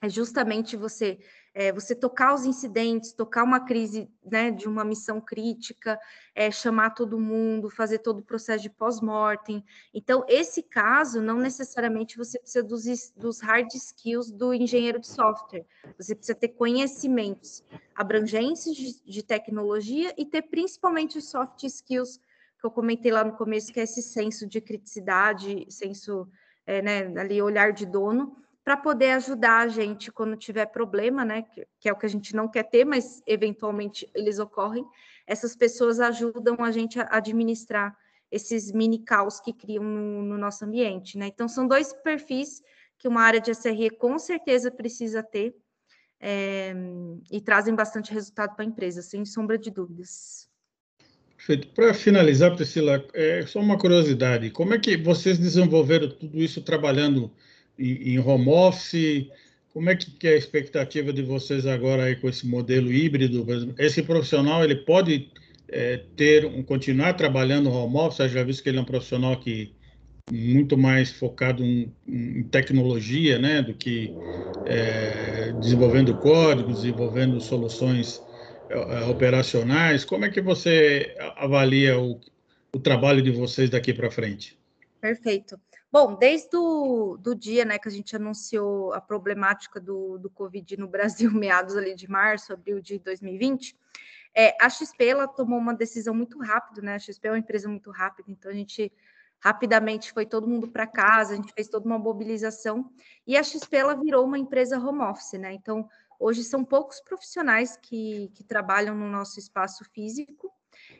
é 0.00 0.08
justamente 0.08 0.76
você 0.76 1.18
é, 1.54 1.72
você 1.72 1.94
tocar 1.94 2.34
os 2.34 2.44
incidentes, 2.44 3.12
tocar 3.12 3.44
uma 3.44 3.60
crise 3.60 4.10
né, 4.24 4.50
de 4.50 4.68
uma 4.68 4.84
missão 4.84 5.20
crítica, 5.20 5.98
é, 6.34 6.50
chamar 6.50 6.90
todo 6.90 7.20
mundo, 7.20 7.70
fazer 7.70 8.00
todo 8.00 8.18
o 8.18 8.24
processo 8.24 8.64
de 8.64 8.70
pós-mortem. 8.70 9.64
Então, 9.94 10.24
esse 10.28 10.64
caso, 10.64 11.22
não 11.22 11.38
necessariamente 11.38 12.18
você 12.18 12.40
precisa 12.40 12.64
dos, 12.64 13.12
dos 13.16 13.40
hard 13.40 13.72
skills 13.72 14.32
do 14.32 14.52
engenheiro 14.52 14.98
de 14.98 15.06
software, 15.06 15.64
você 15.96 16.14
precisa 16.16 16.36
ter 16.36 16.48
conhecimentos 16.48 17.64
abrangentes 17.94 18.74
de, 18.74 19.04
de 19.04 19.22
tecnologia 19.22 20.12
e 20.18 20.26
ter 20.26 20.42
principalmente 20.42 21.18
os 21.18 21.30
soft 21.30 21.62
skills 21.62 22.18
que 22.58 22.66
eu 22.66 22.70
comentei 22.70 23.12
lá 23.12 23.22
no 23.22 23.36
começo, 23.36 23.72
que 23.72 23.78
é 23.78 23.84
esse 23.84 24.02
senso 24.02 24.44
de 24.48 24.60
criticidade, 24.60 25.66
senso, 25.68 26.28
é, 26.66 26.82
né, 26.82 27.20
ali, 27.20 27.40
olhar 27.40 27.72
de 27.72 27.86
dono, 27.86 28.36
para 28.64 28.76
poder 28.78 29.10
ajudar 29.10 29.58
a 29.60 29.68
gente 29.68 30.10
quando 30.10 30.36
tiver 30.36 30.66
problema, 30.66 31.24
né? 31.24 31.42
Que, 31.42 31.66
que, 31.78 31.88
é 31.88 31.92
o 31.92 31.96
que 31.96 32.06
a 32.06 32.08
gente 32.08 32.34
não 32.34 32.48
quer 32.48 32.62
ter, 32.62 32.84
mas 32.84 33.22
eventualmente 33.26 34.08
eles 34.14 34.38
ocorrem. 34.38 34.84
Essas 35.26 35.54
pessoas 35.54 36.00
ajudam 36.00 36.56
a 36.60 36.70
gente 36.70 36.98
a 36.98 37.08
administrar 37.10 37.94
esses 38.30 38.72
mini 38.72 38.98
caos 38.98 39.38
que 39.38 39.52
criam 39.52 39.84
no, 39.84 40.22
no 40.22 40.38
nosso 40.38 40.64
ambiente, 40.64 41.18
né? 41.18 41.26
Então, 41.26 41.46
são 41.46 41.68
dois 41.68 41.92
perfis 41.92 42.62
que 42.98 43.06
uma 43.06 43.20
área 43.20 43.40
de 43.40 43.50
SRE 43.50 43.90
com 43.90 44.18
certeza 44.18 44.70
precisa 44.70 45.22
ter 45.22 45.54
é, 46.18 46.74
e 47.30 47.40
trazem 47.40 47.74
bastante 47.74 48.12
resultado 48.12 48.56
para 48.56 48.64
a 48.64 48.68
empresa, 48.68 49.02
sem 49.02 49.26
sombra 49.26 49.58
de 49.58 49.70
dúvidas. 49.70 50.48
Perfeito. 51.36 51.68
Para 51.74 51.92
finalizar, 51.92 52.56
Priscila, 52.56 53.06
é 53.12 53.44
só 53.44 53.60
uma 53.60 53.76
curiosidade: 53.76 54.50
como 54.50 54.72
é 54.72 54.78
que 54.78 54.96
vocês 54.96 55.36
desenvolveram 55.36 56.08
tudo 56.08 56.38
isso 56.38 56.62
trabalhando 56.62 57.30
em 57.78 58.18
home 58.18 58.48
office? 58.48 59.28
Como 59.72 59.90
é 59.90 59.96
que 59.96 60.28
é 60.28 60.34
a 60.34 60.36
expectativa 60.36 61.12
de 61.12 61.22
vocês 61.22 61.66
agora 61.66 62.04
aí 62.04 62.16
com 62.16 62.28
esse 62.28 62.46
modelo 62.46 62.92
híbrido? 62.92 63.44
Esse 63.78 64.02
profissional 64.02 64.62
ele 64.62 64.76
pode 64.76 65.30
é, 65.68 65.96
ter 66.16 66.44
um, 66.44 66.62
continuar 66.62 67.14
trabalhando 67.14 67.70
home 67.70 67.96
office? 67.96 68.30
Já 68.30 68.44
visto 68.44 68.62
que 68.62 68.68
ele 68.68 68.78
é 68.78 68.80
um 68.80 68.84
profissional 68.84 69.38
que 69.38 69.74
muito 70.32 70.78
mais 70.78 71.10
focado 71.10 71.64
em, 71.64 71.92
em 72.06 72.44
tecnologia, 72.44 73.38
né, 73.38 73.62
do 73.62 73.74
que 73.74 74.14
é, 74.64 75.52
desenvolvendo 75.52 76.14
códigos, 76.16 76.76
desenvolvendo 76.76 77.40
soluções 77.40 78.22
é, 78.68 79.04
operacionais. 79.04 80.04
Como 80.04 80.24
é 80.24 80.30
que 80.30 80.40
você 80.40 81.14
avalia 81.36 81.98
o, 81.98 82.20
o 82.74 82.78
trabalho 82.78 83.20
de 83.20 83.30
vocês 83.30 83.68
daqui 83.68 83.92
para 83.92 84.10
frente? 84.10 84.56
Perfeito. 85.00 85.58
Bom, 85.94 86.16
desde 86.16 86.56
o 86.56 87.16
do 87.16 87.36
dia 87.36 87.64
né, 87.64 87.78
que 87.78 87.86
a 87.86 87.90
gente 87.90 88.16
anunciou 88.16 88.92
a 88.92 89.00
problemática 89.00 89.78
do, 89.78 90.18
do 90.18 90.28
Covid 90.28 90.76
no 90.76 90.88
Brasil, 90.88 91.30
meados 91.30 91.76
ali 91.76 91.94
de 91.94 92.10
março, 92.10 92.52
abril 92.52 92.80
de 92.80 92.98
2020, 92.98 93.78
é, 94.34 94.56
a 94.60 94.68
XP 94.68 95.06
ela 95.06 95.28
tomou 95.28 95.56
uma 95.56 95.72
decisão 95.72 96.12
muito 96.12 96.36
rápida, 96.40 96.82
né? 96.82 96.96
A 96.96 96.98
XP 96.98 97.28
é 97.28 97.30
uma 97.30 97.38
empresa 97.38 97.68
muito 97.68 97.92
rápida, 97.92 98.28
então 98.28 98.50
a 98.50 98.54
gente 98.54 98.92
rapidamente 99.38 100.12
foi 100.12 100.26
todo 100.26 100.48
mundo 100.48 100.66
para 100.66 100.84
casa, 100.84 101.34
a 101.34 101.36
gente 101.36 101.52
fez 101.52 101.68
toda 101.68 101.86
uma 101.86 101.96
mobilização 101.96 102.90
e 103.24 103.36
a 103.36 103.42
XP 103.44 103.76
ela 103.76 103.94
virou 103.94 104.24
uma 104.24 104.36
empresa 104.36 104.76
home 104.76 105.02
office, 105.02 105.38
né? 105.38 105.52
Então 105.52 105.88
hoje 106.18 106.42
são 106.42 106.64
poucos 106.64 107.00
profissionais 107.02 107.76
que, 107.76 108.32
que 108.34 108.42
trabalham 108.42 108.96
no 108.96 109.08
nosso 109.08 109.38
espaço 109.38 109.84
físico 109.92 110.52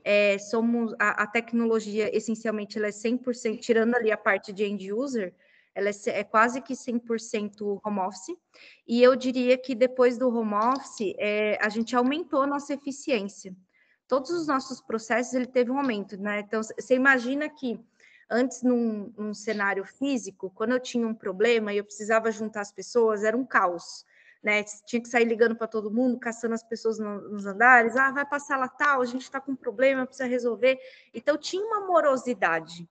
é, 0.04 0.36
somos 0.38 0.94
a, 0.98 1.22
a, 1.22 1.26
tecnologia 1.26 2.14
essencialmente 2.14 2.76
ela 2.76 2.88
é 2.88 2.90
100%, 2.90 3.58
tirando 3.58 3.94
ali 3.94 4.12
a 4.12 4.18
parte 4.18 4.52
de 4.52 4.62
end 4.62 4.92
user, 4.92 5.34
ela 5.74 5.88
é, 5.88 5.92
é 6.06 6.22
quase 6.22 6.60
que 6.60 6.74
100% 6.74 7.80
home 7.82 8.00
office, 8.00 8.36
e 8.86 9.02
eu 9.02 9.16
diria 9.16 9.56
que 9.56 9.74
depois 9.74 10.18
do 10.18 10.28
home 10.28 10.54
office, 10.54 11.14
é, 11.18 11.58
a 11.60 11.70
gente 11.70 11.96
aumentou 11.96 12.42
a 12.42 12.46
nossa 12.46 12.74
eficiência. 12.74 13.56
Todos 14.06 14.30
os 14.30 14.46
nossos 14.46 14.82
processos, 14.82 15.32
ele 15.32 15.46
teve 15.46 15.70
um 15.70 15.78
aumento, 15.78 16.16
né? 16.18 16.40
Então, 16.40 16.62
você 16.62 16.94
imagina 16.94 17.48
que 17.48 17.80
antes, 18.30 18.62
num, 18.62 19.12
num 19.16 19.32
cenário 19.32 19.84
físico, 19.86 20.50
quando 20.54 20.72
eu 20.72 20.80
tinha 20.80 21.08
um 21.08 21.14
problema 21.14 21.72
e 21.72 21.78
eu 21.78 21.84
precisava 21.84 22.30
juntar 22.30 22.60
as 22.60 22.70
pessoas, 22.70 23.24
era 23.24 23.36
um 23.36 23.46
caos 23.46 24.04
né? 24.44 24.62
Tinha 24.84 25.00
que 25.00 25.08
sair 25.08 25.24
ligando 25.24 25.56
para 25.56 25.66
todo 25.66 25.90
mundo, 25.90 26.18
caçando 26.18 26.54
as 26.54 26.62
pessoas 26.62 26.98
no, 26.98 27.30
nos 27.30 27.46
andares. 27.46 27.96
Ah, 27.96 28.12
vai 28.12 28.26
passar 28.26 28.58
lá 28.58 28.68
tal, 28.68 29.00
a 29.00 29.06
gente 29.06 29.22
está 29.22 29.40
com 29.40 29.52
um 29.52 29.56
problema, 29.56 30.04
precisa 30.04 30.28
resolver. 30.28 30.78
Então 31.14 31.38
tinha 31.38 31.64
uma 31.64 31.86
morosidade. 31.86 32.86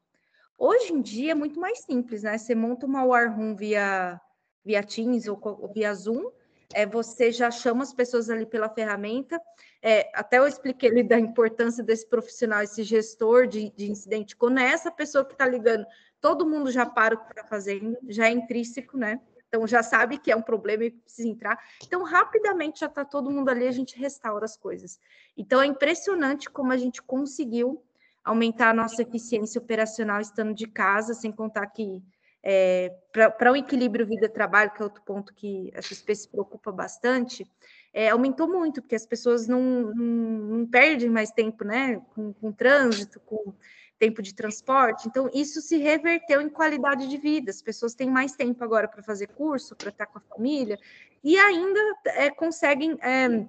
Hoje 0.57 0.91
em 0.91 0.99
dia 0.99 1.33
é 1.33 1.35
muito 1.35 1.59
mais 1.59 1.79
simples, 1.81 2.23
né? 2.23 2.39
Você 2.39 2.55
monta 2.55 2.87
uma 2.87 3.05
War 3.05 3.35
Room 3.37 3.55
via, 3.55 4.19
via 4.65 4.81
Teams 4.81 5.27
ou, 5.27 5.39
ou 5.43 5.71
via 5.71 5.93
Zoom, 5.93 6.31
é, 6.73 6.87
você 6.87 7.31
já 7.31 7.51
chama 7.51 7.83
as 7.83 7.93
pessoas 7.93 8.31
ali 8.31 8.47
pela 8.47 8.67
ferramenta. 8.67 9.39
É, 9.79 10.09
até 10.15 10.39
eu 10.39 10.47
expliquei 10.47 10.89
ali 10.89 11.03
da 11.03 11.19
importância 11.19 11.83
desse 11.83 12.09
profissional, 12.09 12.63
esse 12.63 12.81
gestor 12.81 13.45
de, 13.45 13.69
de 13.75 13.91
incidente. 13.91 14.35
Quando 14.35 14.59
é 14.59 14.63
essa 14.71 14.91
pessoa 14.91 15.23
que 15.23 15.33
está 15.33 15.45
ligando, 15.45 15.85
todo 16.19 16.49
mundo 16.49 16.71
já 16.71 16.83
para 16.83 17.13
o 17.13 17.23
que 17.23 17.29
está 17.29 17.43
fazendo, 17.43 17.95
já 18.07 18.27
é 18.27 18.31
intrínseco, 18.31 18.97
né? 18.97 19.21
Então 19.53 19.67
já 19.67 19.83
sabe 19.83 20.17
que 20.17 20.31
é 20.31 20.35
um 20.35 20.41
problema 20.41 20.85
e 20.85 20.89
precisa 20.89 21.27
entrar. 21.27 21.59
Então 21.85 22.01
rapidamente 22.03 22.79
já 22.79 22.87
está 22.87 23.05
todo 23.05 23.29
mundo 23.29 23.49
ali, 23.49 23.67
a 23.67 23.71
gente 23.71 23.95
restaura 23.95 24.45
as 24.45 24.57
coisas. 24.57 24.99
Então 25.37 25.61
é 25.61 25.67
impressionante 25.67 26.49
como 26.49 26.71
a 26.71 26.77
gente 26.77 27.03
conseguiu 27.03 27.79
aumentar 28.23 28.71
a 28.71 28.73
nossa 28.73 29.03
eficiência 29.03 29.61
operacional 29.61 30.19
estando 30.19 30.55
de 30.55 30.65
casa, 30.65 31.13
sem 31.13 31.31
contar 31.31 31.67
que 31.67 32.01
é, 32.41 32.91
para 33.11 33.51
o 33.51 33.53
um 33.53 33.55
equilíbrio 33.55 34.07
vida-trabalho, 34.07 34.71
que 34.71 34.81
é 34.81 34.85
outro 34.85 35.03
ponto 35.03 35.31
que 35.35 35.71
a 35.75 35.81
XP 35.83 36.15
se 36.15 36.27
preocupa 36.27 36.71
bastante, 36.71 37.45
é, 37.93 38.09
aumentou 38.09 38.47
muito, 38.47 38.81
porque 38.81 38.95
as 38.95 39.05
pessoas 39.05 39.47
não, 39.47 39.61
não, 39.61 40.57
não 40.57 40.65
perdem 40.65 41.11
mais 41.11 41.29
tempo 41.29 41.63
né, 41.63 42.01
com, 42.15 42.33
com 42.33 42.51
trânsito, 42.51 43.19
com 43.19 43.53
tempo 43.99 44.21
de 44.21 44.34
transporte. 44.34 45.08
Então, 45.08 45.29
isso 45.34 45.62
se 45.62 45.77
reverteu 45.77 46.41
em 46.41 46.49
qualidade 46.49 47.08
de 47.08 47.17
vida. 47.17 47.51
As 47.51 47.62
pessoas 47.62 47.93
têm 47.93 48.10
mais 48.10 48.36
tempo 48.36 48.63
agora 48.63 48.88
para 48.88 49.03
fazer 49.03 49.27
curso, 49.27 49.75
para 49.75 49.89
estar 49.89 50.06
com 50.06 50.17
a 50.17 50.21
família, 50.21 50.77
e 51.23 51.38
ainda 51.38 51.79
é, 52.08 52.29
conseguem 52.29 52.97
é, 53.01 53.45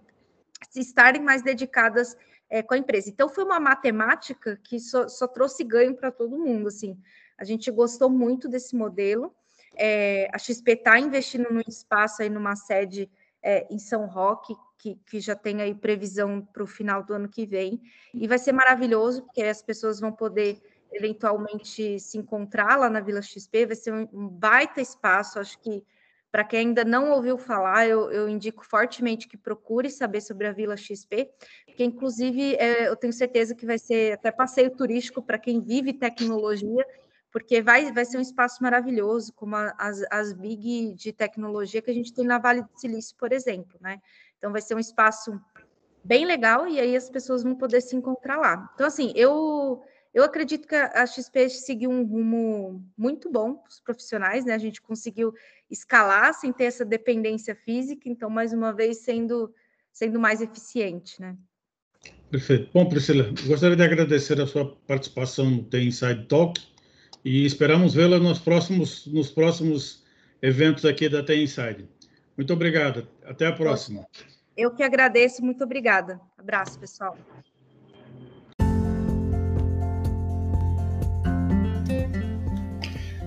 estarem 0.76 1.22
mais 1.22 1.42
dedicadas 1.42 2.16
é, 2.48 2.62
com 2.62 2.74
a 2.74 2.78
empresa. 2.78 3.10
Então, 3.10 3.28
foi 3.28 3.44
uma 3.44 3.58
matemática 3.58 4.58
que 4.62 4.78
só, 4.78 5.08
só 5.08 5.26
trouxe 5.26 5.64
ganho 5.64 5.94
para 5.94 6.10
todo 6.10 6.38
mundo. 6.38 6.68
Assim, 6.68 6.96
a 7.36 7.44
gente 7.44 7.70
gostou 7.70 8.08
muito 8.08 8.48
desse 8.48 8.76
modelo. 8.76 9.34
É, 9.76 10.28
a 10.32 10.38
XP 10.38 10.72
está 10.72 10.98
investindo 11.00 11.52
no 11.52 11.60
espaço 11.66 12.22
aí 12.22 12.30
numa 12.30 12.54
sede 12.54 13.10
é, 13.44 13.66
em 13.70 13.78
São 13.78 14.06
Roque, 14.06 14.56
que, 14.78 14.96
que 15.06 15.20
já 15.20 15.36
tem 15.36 15.60
aí 15.60 15.74
previsão 15.74 16.40
para 16.40 16.62
o 16.62 16.66
final 16.66 17.04
do 17.04 17.12
ano 17.12 17.28
que 17.28 17.44
vem. 17.44 17.80
E 18.14 18.26
vai 18.26 18.38
ser 18.38 18.52
maravilhoso, 18.52 19.22
porque 19.22 19.42
as 19.42 19.62
pessoas 19.62 20.00
vão 20.00 20.10
poder 20.10 20.60
eventualmente 20.90 22.00
se 22.00 22.16
encontrar 22.16 22.78
lá 22.78 22.88
na 22.88 23.00
Vila 23.00 23.20
XP, 23.20 23.66
vai 23.66 23.76
ser 23.76 23.92
um, 23.92 24.08
um 24.12 24.28
baita 24.28 24.80
espaço, 24.80 25.38
acho 25.38 25.60
que 25.60 25.84
para 26.30 26.42
quem 26.42 26.60
ainda 26.60 26.84
não 26.84 27.12
ouviu 27.12 27.38
falar, 27.38 27.86
eu, 27.86 28.10
eu, 28.10 28.28
indico 28.28 28.64
fortemente 28.66 29.28
que 29.28 29.36
procure 29.36 29.88
saber 29.88 30.20
sobre 30.20 30.48
a 30.48 30.52
Vila 30.52 30.76
XP, 30.76 31.30
porque 31.64 31.84
inclusive 31.84 32.56
é, 32.56 32.88
eu 32.88 32.96
tenho 32.96 33.12
certeza 33.12 33.54
que 33.54 33.64
vai 33.64 33.78
ser 33.78 34.14
até 34.14 34.32
passeio 34.32 34.70
turístico 34.70 35.22
para 35.22 35.38
quem 35.38 35.60
vive 35.60 35.92
tecnologia, 35.92 36.84
porque 37.34 37.60
vai, 37.60 37.90
vai 37.90 38.04
ser 38.04 38.16
um 38.16 38.20
espaço 38.20 38.62
maravilhoso, 38.62 39.32
como 39.32 39.56
as, 39.56 40.04
as 40.08 40.32
big 40.32 40.94
de 40.94 41.12
tecnologia 41.12 41.82
que 41.82 41.90
a 41.90 41.94
gente 41.94 42.14
tem 42.14 42.24
na 42.24 42.38
Vale 42.38 42.62
do 42.62 42.70
Silício, 42.76 43.16
por 43.18 43.32
exemplo, 43.32 43.76
né? 43.80 44.00
Então 44.38 44.52
vai 44.52 44.62
ser 44.62 44.76
um 44.76 44.78
espaço 44.78 45.36
bem 46.04 46.24
legal 46.24 46.68
e 46.68 46.78
aí 46.78 46.94
as 46.94 47.10
pessoas 47.10 47.42
vão 47.42 47.56
poder 47.56 47.80
se 47.80 47.96
encontrar 47.96 48.36
lá. 48.36 48.70
Então, 48.76 48.86
assim, 48.86 49.12
eu 49.16 49.82
eu 50.14 50.22
acredito 50.22 50.68
que 50.68 50.76
a 50.76 51.04
XP 51.04 51.50
seguiu 51.50 51.90
um 51.90 52.04
rumo 52.04 52.88
muito 52.96 53.28
bom 53.28 53.54
para 53.54 53.68
os 53.68 53.80
profissionais, 53.80 54.44
né? 54.44 54.54
A 54.54 54.58
gente 54.58 54.80
conseguiu 54.80 55.34
escalar 55.68 56.34
sem 56.34 56.52
ter 56.52 56.66
essa 56.66 56.84
dependência 56.84 57.56
física, 57.56 58.08
então, 58.08 58.30
mais 58.30 58.52
uma 58.52 58.72
vez, 58.72 58.98
sendo, 58.98 59.52
sendo 59.92 60.20
mais 60.20 60.40
eficiente, 60.40 61.20
né? 61.20 61.36
Perfeito. 62.30 62.70
Bom, 62.72 62.88
Priscila, 62.88 63.34
gostaria 63.44 63.74
de 63.74 63.82
agradecer 63.82 64.40
a 64.40 64.46
sua 64.46 64.76
participação 64.86 65.50
no 65.50 65.64
The 65.64 65.80
Inside 65.80 66.26
Talk 66.28 66.73
e 67.24 67.46
esperamos 67.46 67.94
vê-la 67.94 68.18
nos 68.18 68.38
próximos, 68.38 69.06
nos 69.06 69.30
próximos 69.30 70.02
eventos 70.42 70.84
aqui 70.84 71.08
da 71.08 71.22
The 71.22 71.34
Inside. 71.36 71.88
Muito 72.36 72.52
obrigado. 72.52 73.08
Até 73.24 73.46
a 73.46 73.52
próxima. 73.52 74.06
Eu 74.56 74.70
que 74.72 74.82
agradeço. 74.82 75.42
Muito 75.42 75.64
obrigada. 75.64 76.20
Abraço, 76.36 76.78
pessoal. 76.78 77.16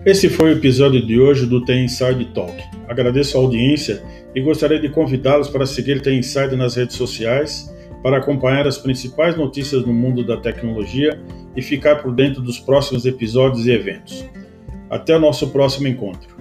Esse 0.05 0.29
foi 0.29 0.53
o 0.53 0.57
episódio 0.57 1.05
de 1.05 1.19
hoje 1.19 1.45
do 1.45 1.65
The 1.65 1.75
Inside 1.83 2.25
Talk. 2.33 2.63
Agradeço 2.87 3.37
a 3.37 3.41
audiência 3.41 4.01
e 4.33 4.39
gostaria 4.39 4.79
de 4.79 4.89
convidá-los 4.89 5.49
para 5.49 5.65
seguir 5.65 6.01
The 6.01 6.13
Inside 6.13 6.55
nas 6.55 6.75
redes 6.75 6.95
sociais, 6.95 7.73
para 8.03 8.17
acompanhar 8.17 8.67
as 8.67 8.77
principais 8.77 9.35
notícias 9.35 9.85
no 9.85 9.93
mundo 9.93 10.25
da 10.25 10.37
tecnologia 10.37 11.21
e 11.57 11.61
ficar 11.63 12.03
por 12.03 12.13
dentro 12.13 12.41
dos 12.41 12.59
próximos 12.59 13.05
episódios 13.05 13.65
e 13.65 13.71
eventos. 13.71 14.23
Até 14.89 15.17
o 15.17 15.19
nosso 15.19 15.49
próximo 15.49 15.87
encontro. 15.87 16.37